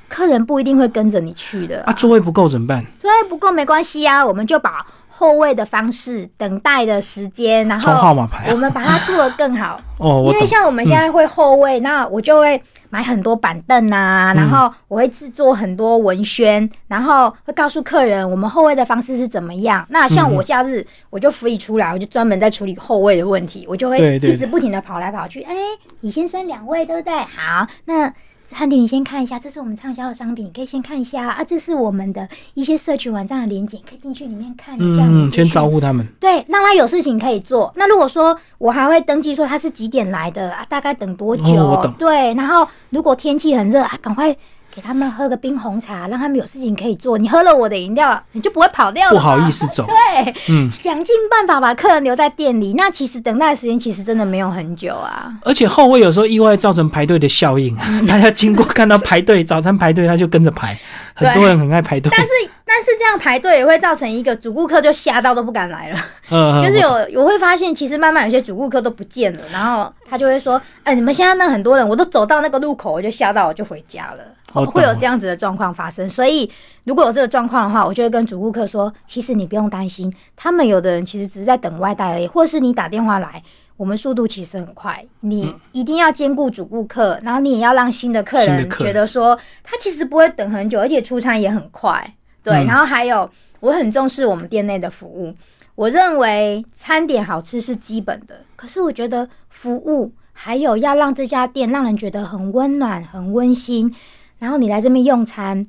[0.07, 1.93] 客人不一定会跟着你去的啊。
[1.93, 2.85] 座位不够怎么办？
[2.99, 4.85] 座位不够没关系啊，我们就把。
[5.17, 9.81] 后位的方式，等待的时间，然后号码牌，我们把它做得更好。
[9.97, 12.61] 哦，因为像我们现在会后位，那我就会
[12.91, 19.83] 买很多板凳啊，然后我会制作很多文宣，然后会告诉客人我们后位的方式是怎么样。
[19.89, 25.41] 那像我假日我就 free 出来，我就专门在处理后位的问题，我就会一直不停的跑来跑去。
[25.41, 25.55] 哎，
[26.01, 27.11] 李先生两位对不对？
[27.15, 28.13] 好，那。
[28.51, 31.43] 汉迪，你先看一下，这是我们畅销的商品，可以先看一下啊。
[31.43, 35.03] 这是我们的一些社区网站的连接，可以进去里面看一下。
[35.05, 36.07] 嗯，先招呼他们。
[36.19, 37.71] 对，让他有事情可以做。
[37.75, 40.65] 那如果说我还会登记说他是几点来的啊？
[40.69, 41.93] 大概等多久？
[41.99, 44.35] 对，然后如果天气很热啊，赶快。
[44.77, 47.17] 给他们喝个冰红茶，让他们有事情可以做。
[47.17, 49.13] 你喝了我的饮料，你就不会跑掉了。
[49.15, 49.83] 不好意思走。
[49.83, 52.75] 对，嗯，想尽办法把客人留在店里。
[52.77, 55.33] 那其实等待时间其实真的没有很久啊。
[55.41, 60.77] 而且后会有时候意外造成排队的效应啊，大家经过看到排队早餐排队，他就跟着排。
[61.15, 62.11] 很多人很爱排队。
[62.15, 62.31] 但是
[62.63, 65.97] 但是这样排队也会造成一个主顾客就吓到都不敢来了。
[66.29, 74.23] 嗯，就是有我会发现，其实慢慢有些主顾客都不见了，然后他就会说：“哎，你们现在那很多人，我都走到那个路口，我就吓到，我就回家了。”
[74.65, 76.49] 会有这样子的状况发生，所以
[76.83, 83.41] 如果有这个状况的话，我就会跟主顾客说，其实你不用担心，他们有的人其实只是在等外带而已，或是你打电话来，
[83.75, 85.05] 我们速度其实很快。
[85.21, 92.15] 你一定要兼顾主顾客，然后你也要让新的客人觉得说，他其实不会等很久，而且出餐也很快。
[92.43, 93.29] 对，然后还有
[93.59, 95.33] 我很重视我们店内的服务，
[95.75, 103.93] 我认为餐点好吃是基本的，可是我觉得服务还有要让这家店让人觉得很温暖、很温馨。
[104.39, 105.65] 然后你来这边用餐，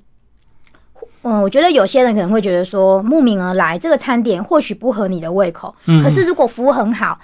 [1.22, 7.18] 嗯，我觉得有些人可能会觉得说，慕名而来这个餐点或许不合你的胃口，嗯，可是如果服务很好，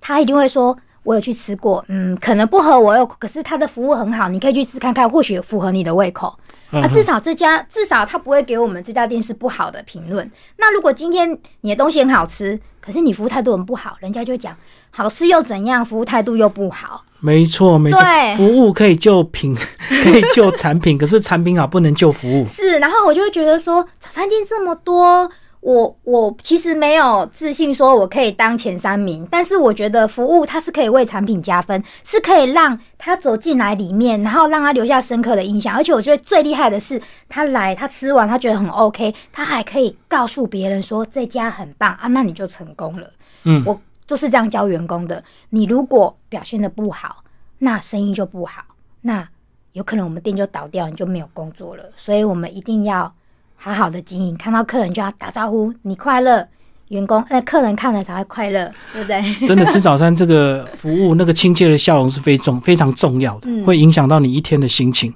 [0.00, 6.38] 他一定会说，我有去吃过，嗯，可能不合我，又可是他的服务很好，你可以去吃看看，或许符合你的胃口。
[6.70, 10.28] 那至少这家至少他不会给我们这家店是不好的评论。
[10.56, 14.54] 那如果今天你的东西很好吃，可是你服务态度很不好，人家就讲
[14.90, 17.04] 好吃又怎样，服务态度又不好。
[17.20, 18.00] 没错，没错，
[18.36, 19.56] 服务可以救品，
[20.02, 22.44] 可以救产品，可是产品好不能救服务。
[22.46, 25.30] 是，然后我就会觉得说，早餐店这么多。
[25.62, 35.74] 我我其实没有自信说我可以当前三名，但是我觉得服务它是可以为产品加分，是可以让他走进来里面，然后让他留下深刻的印象。
[35.74, 43.10] 而且我觉得最厉害的是，他来他吃完他觉得很 OK，他还可以告诉别人说这家很棒啊，那你就成功了。
[43.42, 45.22] 嗯，我就是这样教员工的。
[45.50, 47.24] 你如果表现的不好，
[47.58, 48.62] 那生意就不好，
[49.02, 49.28] 那
[49.72, 51.84] 有可能我们店就倒掉，你就没有工作了。
[51.96, 53.12] 所以我们一定要。
[53.58, 56.46] 好好的经营，看到客人就要打招呼，你快乐，
[56.88, 59.46] 员工呃客人看了才会快乐，对不对？
[59.46, 65.10] 真的吃早餐这个服务，那个亲切的笑容是非重非常重要的，会影响到你一天的心情。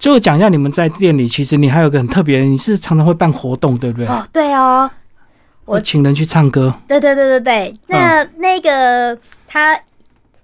[0.00, 4.08] 最后讲一下，你们在店里，其实你还有个很特别，你是常常会办活动，对不对？
[4.08, 4.90] 哦，对哦，
[5.64, 6.74] 我请人去唱歌。
[6.86, 9.78] 对对对对对，那那个他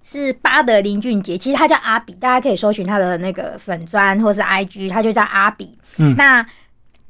[0.03, 5.77] 是巴德林俊杰，其实他叫阿比，大家可以搜寻他的那个粉砖或是 IG，他就叫阿比。
[5.99, 6.47] 嗯，那。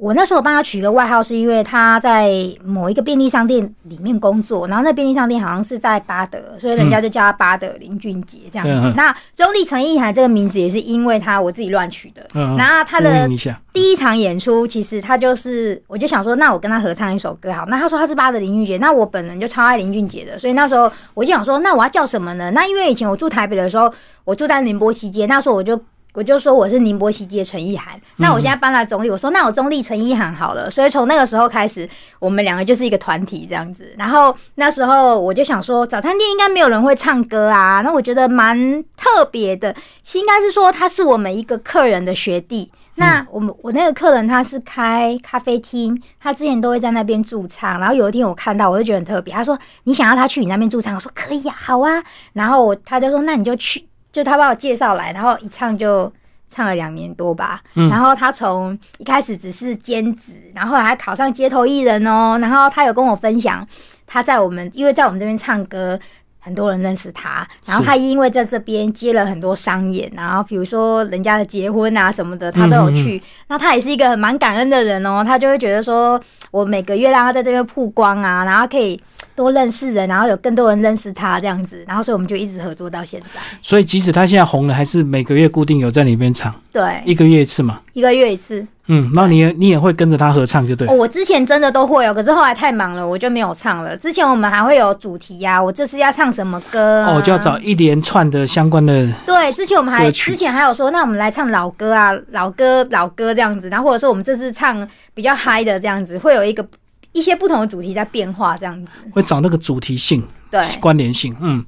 [0.00, 2.32] 我那时候帮他取个外号，是因为他在
[2.64, 8.94] 某一个便利商店里面工作，然后那便利商店好像是在巴德，所以人家就叫他巴德林俊杰这样子。
[8.96, 12.26] 那中立陈意涵这个名字也是因为他我自己乱取的。
[12.56, 13.28] 然后他的
[13.74, 17.66] 第一场演出，其实他就是，我就想说，那我跟他合唱一首歌好。
[17.66, 22.50] 那他说他是巴德林俊杰，那我本人就超爱林俊杰的，所以那时候我就想说，那我要叫什么呢？
[22.52, 23.92] 那因为以前我住台北的时候，
[24.24, 25.78] 我住在宁波西街，那时候我就。
[26.12, 31.88] 我就说我是宁波西街陈意涵，那我现在搬来中立，我说那我中立陈意涵好了，所以从那个时候开始，
[32.18, 33.94] 我们两个就是一个团体这样子。
[33.96, 39.74] 然后那时候我就想说，早餐店应该没有人会唱歌啊，那我觉得蛮特别的，
[40.14, 42.70] 应该是说他是我们一个客人的学弟。
[42.96, 49.32] 那我们我那个客人他是开咖啡厅，他之前都会在那边驻唱，然后有一天我看到，我就觉得很特别。
[49.32, 52.02] 他说你想要他去你那边驻唱，我说可以呀，好啊。
[52.34, 53.86] 然后我他就说那你就去。
[54.12, 56.12] 就他把我介绍来，然后一唱就
[56.48, 57.62] 唱了两年多吧。
[57.74, 62.38] 然后他从一开始只是兼职，然后还考上街头艺人哦。
[62.40, 63.66] 然后他有跟我分享，
[64.06, 65.98] 他在我们因为在我们这边唱歌，
[66.40, 67.46] 很多人认识他。
[67.64, 73.22] 然后他因为在这边接了很多商演，然后比如说人家的结婚啊什么的，他都有去。
[73.46, 76.20] 那他也是一个蛮感恩的人哦，他就会觉得说
[76.50, 79.00] 我每个月让他在这边曝光啊，然后可以。
[79.36, 83.40] 多认识人，然后有更多人认识他这样子，然后所以我们就一直合作到现在。
[83.62, 86.54] 所以即使他现在红了，还是每个月固定有在里面唱。
[86.70, 87.80] 对，一个月一次嘛。
[87.94, 88.66] 一个月一次。
[88.92, 90.88] 嗯，那你也你也会跟着他合唱就对。
[90.88, 93.96] 哦，我之前真的都会哦，可是后来太忙了，我就没有唱了。
[93.96, 97.06] 之前我们还会有主题呀，我这次要唱什么歌？
[97.06, 99.10] 哦，就要找一连串的相关的。
[99.24, 106.66] 对，之前我们还之前还有说，那我们来唱老歌啊，老歌老歌这样子，然后或者说我们这次唱比较嗨的这样子，会有一个。
[107.12, 111.34] 一些不同的主题在变化，这样子会找那个主题性、对关联性。
[111.40, 111.64] 嗯，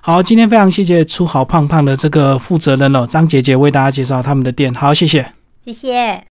[0.00, 4.72] 好，今天非常谢谢出好胖胖的这个负责人哦，张姐姐为大家介绍他们的店。
[4.72, 5.30] 好，谢谢，
[5.66, 6.24] 谢谢。